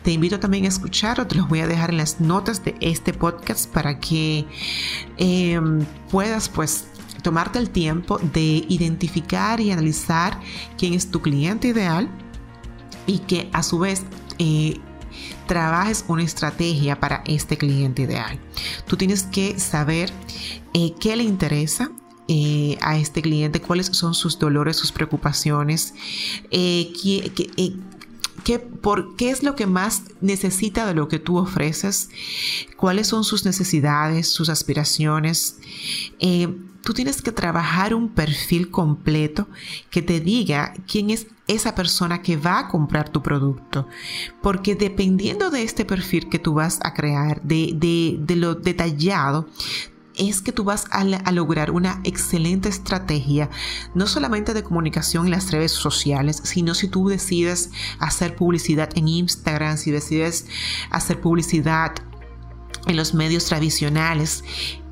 Te 0.03 0.11
invito 0.11 0.39
también 0.39 0.63
a 0.63 0.69
escucharlo, 0.69 1.27
te 1.27 1.35
los 1.35 1.49
voy 1.49 1.59
a 1.59 1.67
dejar 1.67 1.89
en 1.89 1.97
las 1.97 2.21
notas 2.21 2.63
de 2.63 2.75
este 2.79 3.11
podcast 3.11 3.69
para 3.69 3.99
que 3.99 4.45
em, 5.17 5.85
puedas 6.09 6.47
pues 6.47 6.85
tomarte 7.23 7.59
el 7.59 7.69
tiempo 7.69 8.19
de 8.19 8.65
identificar 8.69 9.59
y 9.59 9.71
analizar 9.71 10.39
quién 10.77 10.93
es 10.93 11.11
tu 11.11 11.21
cliente 11.21 11.67
ideal 11.67 12.09
y 13.05 13.19
que 13.19 13.49
a 13.53 13.63
su 13.63 13.79
vez 13.79 14.03
eh, 14.39 14.79
trabajes 15.47 16.05
una 16.07 16.23
estrategia 16.23 16.99
para 16.99 17.23
este 17.25 17.57
cliente 17.57 18.03
ideal. 18.03 18.39
Tú 18.87 18.97
tienes 18.97 19.23
que 19.23 19.59
saber 19.59 20.11
eh, 20.73 20.93
qué 20.99 21.15
le 21.15 21.23
interesa, 21.23 21.91
eh, 22.29 22.77
a 22.81 22.97
este 22.97 23.21
cliente, 23.21 23.59
cuáles 23.59 23.87
son 23.87 24.13
sus 24.13 24.39
dolores, 24.39 24.77
sus 24.77 24.93
preocupaciones, 24.93 25.93
qué, 26.49 27.77
por, 28.81 29.17
qué 29.17 29.29
es 29.29 29.43
lo 29.43 29.55
que 29.55 29.67
más 29.67 30.03
necesita 30.21 30.85
de 30.85 30.93
lo 30.93 31.09
que 31.09 31.19
tú 31.19 31.37
ofreces, 31.37 32.09
cuáles 32.77 33.07
son 33.07 33.25
sus 33.25 33.43
necesidades, 33.43 34.29
sus 34.29 34.47
aspiraciones. 34.47 35.57
tú 36.81 36.93
tienes 36.93 37.21
que 37.21 37.33
trabajar 37.33 37.93
un 37.93 38.07
perfil 38.07 38.71
completo 38.71 39.49
que 39.89 40.01
te 40.01 40.21
diga 40.21 40.73
quién 40.87 41.09
es 41.09 41.27
esa 41.47 41.75
persona 41.75 42.21
que 42.21 42.37
va 42.37 42.59
a 42.59 42.67
comprar 42.67 43.09
tu 43.09 43.21
producto. 43.21 43.87
Porque 44.41 44.75
dependiendo 44.75 45.49
de 45.49 45.63
este 45.63 45.85
perfil 45.85 46.29
que 46.29 46.39
tú 46.39 46.53
vas 46.53 46.79
a 46.83 46.93
crear, 46.93 47.41
de, 47.41 48.19
lo 48.35 48.55
detallado, 48.55 49.47
es 50.15 50.41
que 50.41 50.51
tú 50.51 50.63
vas 50.63 50.85
a, 50.91 51.03
lograr 51.31 51.71
una 51.71 51.99
excelente 52.03 52.69
estrategia, 52.69 53.49
no 53.95 54.05
solamente 54.05 54.53
de 54.53 54.63
comunicación 54.63 55.25
en 55.25 55.31
las 55.31 55.51
redes 55.51 55.71
sociales, 55.71 56.39
sino 56.43 56.75
si 56.75 56.87
tú 56.87 57.07
decides 57.07 57.71
hacer 57.97 58.35
publicidad 58.35 58.89
en 58.95 59.07
Instagram, 59.07 59.77
si 59.77 59.89
decides 59.89 60.45
hacer 60.91 61.19
publicidad 61.19 61.93
en 62.87 62.95
los 62.97 63.13
medios 63.13 63.45
tradicionales. 63.45 64.43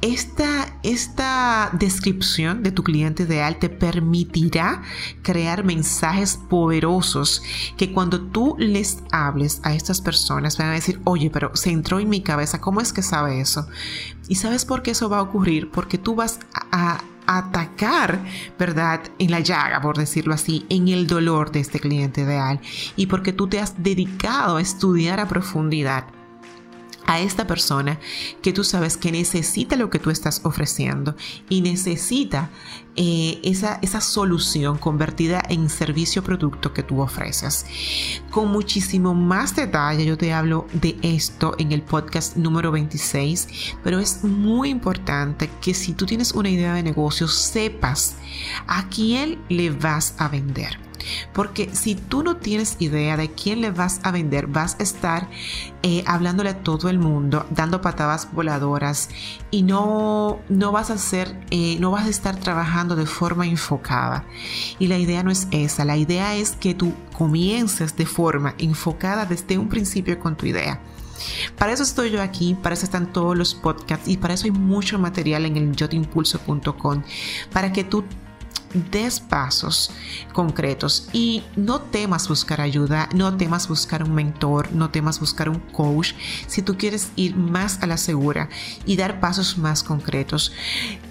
Esta, 0.02 0.80
esta, 0.82 1.70
descripción 1.74 2.64
de 2.64 2.72
tu 2.72 2.84
cliente 2.84 3.24
ideal 3.24 3.60
te 3.60 3.70
permitirá 3.70 4.82
crear 5.22 5.64
mensajes 5.64 6.38
poderosos 6.50 7.44
que 7.78 7.92
cuando 7.92 8.20
tú 8.20 8.56
les 8.58 9.04
hables 9.12 9.62
a 9.64 9.76
estas 9.76 10.02
personas 10.02 10.58
van 10.58 10.70
a 10.70 10.74
decir, 10.74 11.00
oye, 11.04 11.30
pero 11.30 11.56
se 11.56 11.70
entró 11.70 12.00
en 12.00 12.10
mi 12.10 12.22
cabeza, 12.22 12.60
¿cómo 12.60 12.82
es 12.82 12.94
que 12.94 13.04
sabe 13.04 13.42
eso? 13.42 13.68
Y 14.28 14.36
sabes 14.36 14.66
por 14.66 14.82
qué 14.82 14.92
eso 14.92 15.08
va 15.08 15.20
a 15.20 15.24
ocurrir, 15.24 15.70
porque 15.70 16.00
tú 16.00 16.16
vas 16.16 16.40
a 16.72 17.04
atacar, 17.28 18.24
¿verdad? 18.58 19.02
En 19.20 19.32
la 19.32 19.40
llaga, 19.40 19.82
por 19.82 19.98
decirlo 19.98 20.34
así, 20.34 20.66
en 20.70 20.88
el 20.88 21.08
dolor 21.08 21.52
de 21.52 21.60
este 21.60 21.80
cliente 21.80 22.22
ideal 22.22 22.60
y 22.96 23.06
porque 23.06 23.34
tú 23.34 23.48
te 23.48 23.60
has 23.60 23.82
dedicado 23.82 24.58
a 24.58 24.62
estudiar 24.62 25.20
a 25.20 25.28
profundidad 25.28 26.06
a 27.12 27.20
esta 27.20 27.46
persona 27.46 28.00
que 28.42 28.54
tú 28.54 28.64
sabes 28.64 28.96
que 28.96 29.12
necesita 29.12 29.76
lo 29.76 29.90
que 29.90 30.00
tú 30.00 30.12
estás 30.12 30.42
ofreciendo 30.44 31.16
y 31.50 31.62
necesita 31.62 32.50
eh, 32.96 33.40
esa, 33.44 33.80
esa 33.82 34.00
solución 34.00 34.78
convertida 34.78 35.44
en 35.50 35.70
servicio 35.70 36.24
producto 36.24 36.74
que 36.74 36.84
tú 36.84 37.02
ofreces. 37.02 37.66
Con 38.30 38.50
muchísimo 38.50 39.14
más 39.14 39.56
detalle 39.56 40.06
yo 40.06 40.18
te 40.18 40.32
hablo 40.32 40.68
de 40.74 40.98
esto 41.02 41.56
en 41.58 41.74
el 41.74 41.82
podcast 41.82 42.38
número 42.38 42.72
26, 42.72 43.76
pero 43.84 44.00
es 44.00 44.24
muy 44.24 44.70
importante 44.70 45.50
que 45.60 45.74
si 45.74 45.94
tú 45.94 46.06
tienes 46.06 46.32
una 46.32 46.50
idea 46.50 46.74
de 46.74 46.84
negocio 46.84 47.28
sepas 47.28 48.16
a 48.68 48.88
quién 48.88 49.42
le 49.50 49.70
vas 49.70 50.16
a 50.18 50.30
vender. 50.30 50.91
Porque 51.34 51.70
si 51.74 51.96
tú 51.96 52.24
no 52.24 52.38
tienes 52.38 52.76
idea 52.80 53.18
de 53.18 53.32
quién 53.32 53.62
le 53.62 53.72
vas 53.72 54.00
a 54.04 54.12
vender, 54.12 54.48
vas 54.48 54.76
a 54.80 54.84
estar 54.84 55.30
eh, 55.84 56.04
hablándole 56.06 56.50
a 56.50 56.64
todo 56.64 56.90
el 56.90 57.00
mundo, 57.00 57.46
dando 57.50 57.82
patadas 57.82 58.32
voladoras 58.32 59.10
y 59.50 59.64
no, 59.64 60.40
no 60.50 60.72
vas 60.72 60.90
a 60.90 60.94
hacer, 60.94 61.40
eh, 61.50 61.78
no 61.80 61.92
vas 61.92 62.06
a 62.06 62.10
estar 62.10 62.36
trabajando 62.38 62.96
de 62.96 63.06
forma 63.06 63.46
enfocada. 63.48 64.26
Y 64.80 64.88
la 64.88 64.98
idea 64.98 65.24
no 65.24 65.32
es 65.32 65.48
esa, 65.52 65.86
la 65.86 65.98
idea 65.98 66.36
es 66.36 66.52
que 66.52 66.74
tú 66.74 66.94
comiences 67.18 67.96
de 67.96 68.06
forma 68.06 68.56
enfocada 68.58 69.26
desde 69.26 69.58
un 69.58 69.70
principio 69.70 70.20
con 70.20 70.36
tu 70.36 70.46
idea. 70.46 70.82
Para 71.58 71.74
eso 71.74 71.84
estoy 71.84 72.12
yo 72.12 72.22
aquí, 72.22 72.56
para 72.56 72.74
eso 72.74 72.86
están 72.86 73.12
todos 73.14 73.38
los 73.38 73.54
podcasts 73.54 74.08
y 74.08 74.18
para 74.18 74.34
eso 74.34 74.46
hay 74.46 74.52
mucho 74.52 74.98
material 75.00 75.46
en 75.46 75.58
el 75.58 75.76
yotimpulso.com 75.76 77.04
para 77.52 77.72
que 77.72 77.84
tú 77.84 78.04
des 78.74 79.20
pasos 79.20 79.92
concretos 80.34 81.08
y 81.14 81.44
no 81.56 81.82
temas 81.82 82.28
buscar 82.28 82.62
ayuda, 82.62 83.10
no 83.14 83.36
temas 83.38 83.68
buscar 83.68 84.04
un 84.04 84.14
mentor, 84.14 84.72
no 84.74 84.90
temas 84.90 85.20
buscar 85.20 85.50
un 85.50 85.60
coach 85.60 86.14
si 86.48 86.62
tú 86.62 86.78
quieres 86.78 87.12
ir 87.16 87.36
más 87.36 87.82
a 87.82 87.88
la 87.88 87.98
segura 87.98 88.50
y 88.86 88.96
dar 88.96 89.20
pasos 89.20 89.58
más 89.58 89.84
concretos. 89.84 90.52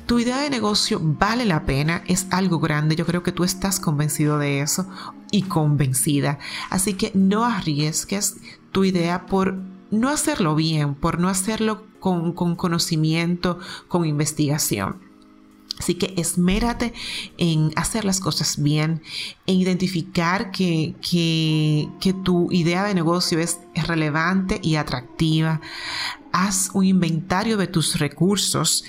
Tu 0.07 0.19
idea 0.19 0.39
de 0.39 0.51
negocio 0.51 1.01
vale 1.01 1.45
la 1.45 1.65
pena, 1.65 2.03
es 2.07 2.27
algo 2.31 2.59
grande, 2.59 2.97
yo 2.97 3.07
creo 3.07 3.23
que 3.23 3.33
tú 3.33 3.45
estás 3.45 3.79
convencido 3.79 4.39
de 4.39 4.61
eso 4.61 4.89
y 5.31 5.43
convencida. 5.43 6.39
Así 6.69 6.95
que 6.95 7.13
no 7.15 7.45
arriesgues 7.45 8.37
tu 8.73 8.85
idea 8.85 9.27
por 9.27 9.57
no 9.91 10.09
hacerlo 10.09 10.55
bien, 10.55 10.95
por 10.95 11.21
no 11.21 11.29
hacerlo 11.29 11.87
con, 12.01 12.33
con 12.33 12.57
conocimiento, 12.57 13.59
con 13.89 14.05
investigación. 14.05 15.10
Así 15.81 15.95
que 15.95 16.13
esmérate 16.19 16.93
en 17.39 17.73
hacer 17.75 18.05
las 18.05 18.21
cosas 18.21 18.63
bien, 18.63 19.01
en 19.47 19.57
identificar 19.57 20.51
que, 20.51 20.95
que, 21.01 22.13
tu 22.23 22.53
idea 22.53 22.85
de 22.85 22.93
negocio 22.93 23.39
es 23.39 23.61
relevante 23.87 24.61
y 24.63 24.77
atractiva. 24.77 25.63
Haz 26.33 26.69
un 26.75 26.85
inventario 26.85 27.57
de 27.57 27.67
tus 27.67 27.99
recursos. 27.99 28.85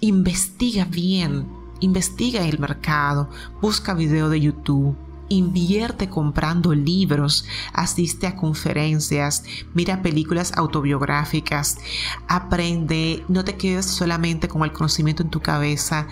Investiga 0.00 0.86
bien, 0.86 1.46
investiga 1.78 2.44
el 2.48 2.58
mercado, 2.58 3.30
busca 3.60 3.94
video 3.94 4.28
de 4.28 4.40
YouTube 4.40 4.96
invierte 5.32 6.08
comprando 6.08 6.74
libros, 6.74 7.44
asiste 7.72 8.26
a 8.26 8.36
conferencias, 8.36 9.44
mira 9.74 10.02
películas 10.02 10.52
autobiográficas, 10.56 11.78
aprende, 12.28 13.24
no 13.28 13.44
te 13.44 13.56
quedes 13.56 13.86
solamente 13.86 14.48
con 14.48 14.62
el 14.62 14.72
conocimiento 14.72 15.22
en 15.22 15.30
tu 15.30 15.40
cabeza, 15.40 16.06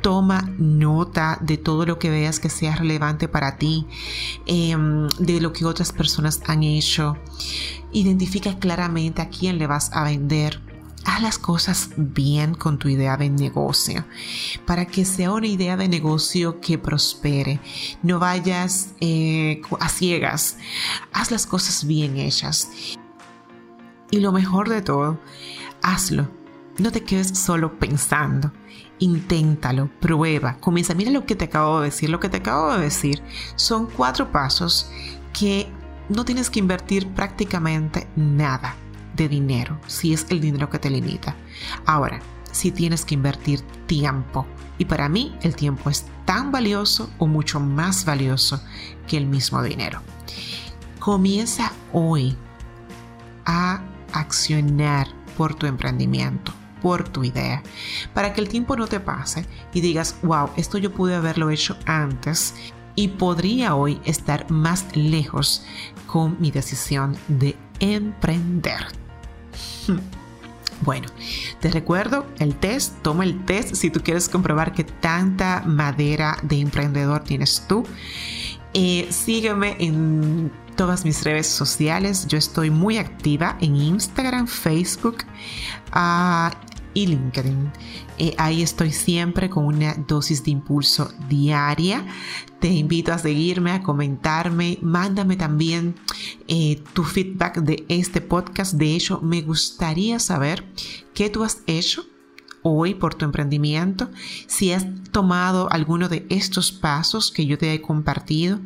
toma 0.00 0.50
nota 0.58 1.38
de 1.40 1.56
todo 1.56 1.86
lo 1.86 1.98
que 1.98 2.10
veas 2.10 2.40
que 2.40 2.50
sea 2.50 2.74
relevante 2.74 3.28
para 3.28 3.56
ti, 3.56 3.86
em, 4.46 5.06
de 5.18 5.40
lo 5.40 5.52
que 5.52 5.64
otras 5.64 5.92
personas 5.92 6.42
han 6.46 6.64
hecho. 6.64 7.16
Identifica 7.92 8.58
claramente 8.58 9.22
a 9.22 9.28
quién 9.28 9.58
le 9.58 9.66
vas 9.66 9.92
a 9.92 10.04
vender 10.04 10.71
haz 11.04 11.22
las 11.22 11.38
cosas 11.38 11.90
bien 11.96 12.54
con 12.54 12.78
tu 12.78 12.88
idea 12.88 13.16
de 13.16 13.30
negocio 13.30 14.04
para 14.66 14.86
que 14.86 15.04
sea 15.04 15.32
una 15.32 15.46
idea 15.46 15.76
de 15.76 15.88
negocio 15.88 16.60
que 16.60 16.78
prospere. 16.78 17.60
No 18.02 18.18
vayas 18.18 18.94
eh, 19.00 19.62
a 19.80 19.88
ciegas, 19.88 20.58
haz 21.12 21.30
las 21.30 21.46
cosas 21.46 21.86
bien 21.86 22.16
hechas. 22.16 22.70
Y 24.10 24.20
lo 24.20 24.32
mejor 24.32 24.68
de 24.68 24.82
todo, 24.82 25.20
hazlo. 25.82 26.28
No 26.78 26.90
te 26.90 27.02
quedes 27.02 27.38
solo 27.38 27.78
pensando. 27.78 28.52
Inténtalo, 28.98 29.90
prueba, 30.00 30.58
comienza. 30.58 30.94
Mira 30.94 31.10
lo 31.10 31.26
que 31.26 31.36
te 31.36 31.46
acabo 31.46 31.80
de 31.80 31.86
decir. 31.86 32.10
Lo 32.10 32.20
que 32.20 32.28
te 32.28 32.38
acabo 32.38 32.74
de 32.74 32.82
decir 32.82 33.22
son 33.56 33.86
cuatro 33.86 34.30
pasos 34.30 34.90
que 35.32 35.68
no 36.08 36.24
tienes 36.24 36.50
que 36.50 36.60
invertir 36.60 37.08
prácticamente 37.08 38.06
nada 38.16 38.76
de 39.14 39.28
dinero, 39.28 39.78
si 39.86 40.12
es 40.12 40.26
el 40.30 40.40
dinero 40.40 40.70
que 40.70 40.78
te 40.78 40.90
limita. 40.90 41.36
Ahora, 41.86 42.20
si 42.50 42.70
tienes 42.70 43.04
que 43.04 43.14
invertir 43.14 43.60
tiempo, 43.86 44.46
y 44.78 44.84
para 44.84 45.08
mí 45.08 45.36
el 45.42 45.54
tiempo 45.56 45.90
es 45.90 46.06
tan 46.24 46.52
valioso 46.52 47.10
o 47.18 47.26
mucho 47.26 47.60
más 47.60 48.04
valioso 48.04 48.62
que 49.06 49.16
el 49.16 49.26
mismo 49.26 49.62
dinero. 49.62 50.00
Comienza 50.98 51.72
hoy 51.92 52.36
a 53.44 53.82
accionar 54.12 55.08
por 55.36 55.54
tu 55.54 55.66
emprendimiento, 55.66 56.52
por 56.80 57.08
tu 57.08 57.24
idea, 57.24 57.62
para 58.14 58.32
que 58.32 58.40
el 58.40 58.48
tiempo 58.48 58.76
no 58.76 58.86
te 58.86 59.00
pase 59.00 59.46
y 59.72 59.80
digas, 59.80 60.16
wow, 60.22 60.50
esto 60.56 60.78
yo 60.78 60.92
pude 60.92 61.14
haberlo 61.14 61.50
hecho 61.50 61.76
antes 61.86 62.54
y 62.94 63.08
podría 63.08 63.74
hoy 63.74 64.00
estar 64.04 64.50
más 64.50 64.94
lejos 64.94 65.64
con 66.06 66.36
mi 66.40 66.50
decisión 66.50 67.16
de 67.28 67.56
emprender. 67.80 69.01
Bueno, 70.84 71.06
te 71.60 71.70
recuerdo 71.70 72.26
el 72.40 72.56
test, 72.56 73.02
toma 73.02 73.22
el 73.22 73.44
test 73.44 73.76
si 73.76 73.88
tú 73.88 74.00
quieres 74.00 74.28
comprobar 74.28 74.72
que 74.72 74.82
tanta 74.82 75.62
madera 75.64 76.36
de 76.42 76.58
emprendedor 76.58 77.22
tienes 77.22 77.64
tú. 77.68 77.84
Eh, 78.74 79.06
sígueme 79.10 79.76
en 79.78 80.50
todas 80.74 81.04
mis 81.04 81.22
redes 81.22 81.46
sociales. 81.46 82.26
Yo 82.26 82.36
estoy 82.36 82.70
muy 82.70 82.98
activa 82.98 83.56
en 83.60 83.76
Instagram, 83.76 84.48
Facebook 84.48 85.18
uh, 85.94 86.50
y 86.94 87.06
LinkedIn. 87.06 87.70
Eh, 88.22 88.36
ahí 88.38 88.62
estoy 88.62 88.92
siempre 88.92 89.50
con 89.50 89.64
una 89.64 89.94
dosis 89.94 90.44
de 90.44 90.52
impulso 90.52 91.10
diaria. 91.28 92.06
Te 92.60 92.68
invito 92.68 93.12
a 93.12 93.18
seguirme, 93.18 93.72
a 93.72 93.82
comentarme. 93.82 94.78
Mándame 94.80 95.34
también 95.34 95.96
eh, 96.46 96.80
tu 96.92 97.02
feedback 97.02 97.56
de 97.62 97.84
este 97.88 98.20
podcast. 98.20 98.74
De 98.74 98.94
hecho, 98.94 99.20
me 99.22 99.42
gustaría 99.42 100.20
saber 100.20 100.64
qué 101.14 101.30
tú 101.30 101.42
has 101.42 101.62
hecho 101.66 102.04
hoy 102.62 102.94
por 102.94 103.14
tu 103.14 103.24
emprendimiento, 103.24 104.08
si 104.46 104.72
has 104.72 104.86
tomado 105.10 105.70
alguno 105.70 106.08
de 106.08 106.26
estos 106.30 106.72
pasos 106.72 107.30
que 107.30 107.46
yo 107.46 107.58
te 107.58 107.74
he 107.74 107.82
compartido 107.82 108.60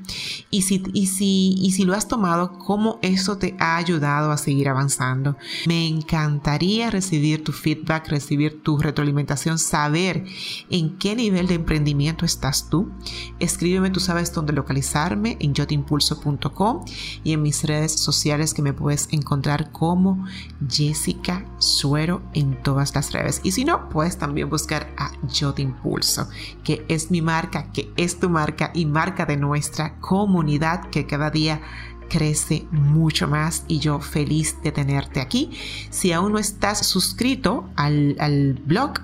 y 0.50 0.62
si, 0.62 0.82
y 0.92 1.06
si, 1.06 1.54
y 1.58 1.72
si 1.72 1.84
lo 1.84 1.94
has 1.94 2.06
tomado, 2.06 2.58
cómo 2.58 2.98
eso 3.02 3.38
te 3.38 3.56
ha 3.58 3.76
ayudado 3.76 4.30
a 4.30 4.36
seguir 4.36 4.68
avanzando. 4.68 5.36
Me 5.66 5.86
encantaría 5.88 6.90
recibir 6.90 7.42
tu 7.42 7.52
feedback, 7.52 8.08
recibir 8.08 8.62
tu 8.62 8.78
retroalimentación, 8.78 9.58
saber 9.58 10.24
en 10.70 10.96
qué 10.98 11.16
nivel 11.16 11.46
de 11.46 11.54
emprendimiento 11.54 12.24
estás 12.24 12.68
tú. 12.68 12.90
Escríbeme, 13.38 13.90
tú 13.90 14.00
sabes 14.00 14.32
dónde 14.32 14.52
localizarme 14.52 15.36
en 15.40 15.54
yotimpulso.com 15.54 16.84
y 17.24 17.32
en 17.32 17.42
mis 17.42 17.64
redes 17.64 17.92
sociales 17.92 18.54
que 18.54 18.62
me 18.62 18.72
puedes 18.72 19.08
encontrar 19.10 19.72
como 19.72 20.24
Jessica 20.68 21.44
Suero 21.58 22.22
en 22.34 22.62
todas 22.62 22.94
las 22.94 23.12
redes. 23.12 23.40
Y 23.42 23.52
si 23.52 23.64
no, 23.64 23.85
puedes 23.88 24.18
también 24.18 24.48
buscar 24.48 24.92
a 24.96 25.12
Yo 25.28 25.54
Te 25.54 25.62
Impulso, 25.62 26.28
que 26.64 26.84
es 26.88 27.10
mi 27.10 27.22
marca, 27.22 27.72
que 27.72 27.92
es 27.96 28.18
tu 28.18 28.28
marca 28.28 28.70
y 28.74 28.86
marca 28.86 29.26
de 29.26 29.36
nuestra 29.36 29.98
comunidad 30.00 30.88
que 30.90 31.06
cada 31.06 31.30
día 31.30 31.60
crece 32.08 32.66
mucho 32.70 33.26
más 33.26 33.64
y 33.66 33.80
yo 33.80 34.00
feliz 34.00 34.56
de 34.62 34.72
tenerte 34.72 35.20
aquí. 35.20 35.50
Si 35.90 36.12
aún 36.12 36.32
no 36.32 36.38
estás 36.38 36.86
suscrito 36.86 37.68
al, 37.76 38.16
al 38.20 38.54
blog, 38.54 39.00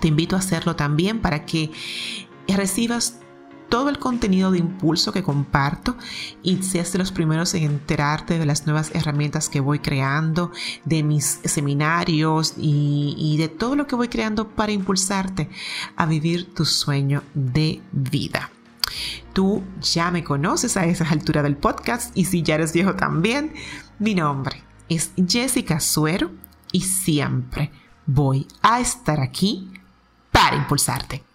te 0.00 0.08
invito 0.08 0.36
a 0.36 0.40
hacerlo 0.40 0.76
también 0.76 1.20
para 1.20 1.44
que 1.46 1.70
recibas 2.48 3.21
todo 3.72 3.88
el 3.88 3.98
contenido 3.98 4.50
de 4.50 4.58
impulso 4.58 5.12
que 5.12 5.22
comparto 5.22 5.96
y 6.42 6.62
seas 6.62 6.92
de 6.92 6.98
los 6.98 7.10
primeros 7.10 7.54
en 7.54 7.62
enterarte 7.62 8.38
de 8.38 8.44
las 8.44 8.66
nuevas 8.66 8.90
herramientas 8.94 9.48
que 9.48 9.60
voy 9.60 9.78
creando, 9.78 10.52
de 10.84 11.02
mis 11.02 11.40
seminarios 11.42 12.52
y, 12.58 13.14
y 13.16 13.38
de 13.38 13.48
todo 13.48 13.74
lo 13.74 13.86
que 13.86 13.96
voy 13.96 14.08
creando 14.08 14.46
para 14.46 14.72
impulsarte 14.72 15.48
a 15.96 16.04
vivir 16.04 16.52
tu 16.52 16.66
sueño 16.66 17.22
de 17.32 17.80
vida. 17.92 18.50
Tú 19.32 19.62
ya 19.80 20.10
me 20.10 20.22
conoces 20.22 20.76
a 20.76 20.84
esa 20.84 21.08
altura 21.08 21.42
del 21.42 21.56
podcast 21.56 22.14
y 22.14 22.26
si 22.26 22.42
ya 22.42 22.56
eres 22.56 22.74
viejo 22.74 22.94
también, 22.94 23.54
mi 23.98 24.14
nombre 24.14 24.62
es 24.90 25.12
Jessica 25.16 25.80
Suero 25.80 26.30
y 26.72 26.82
siempre 26.82 27.72
voy 28.04 28.46
a 28.60 28.80
estar 28.80 29.18
aquí 29.20 29.70
para 30.30 30.56
impulsarte. 30.56 31.31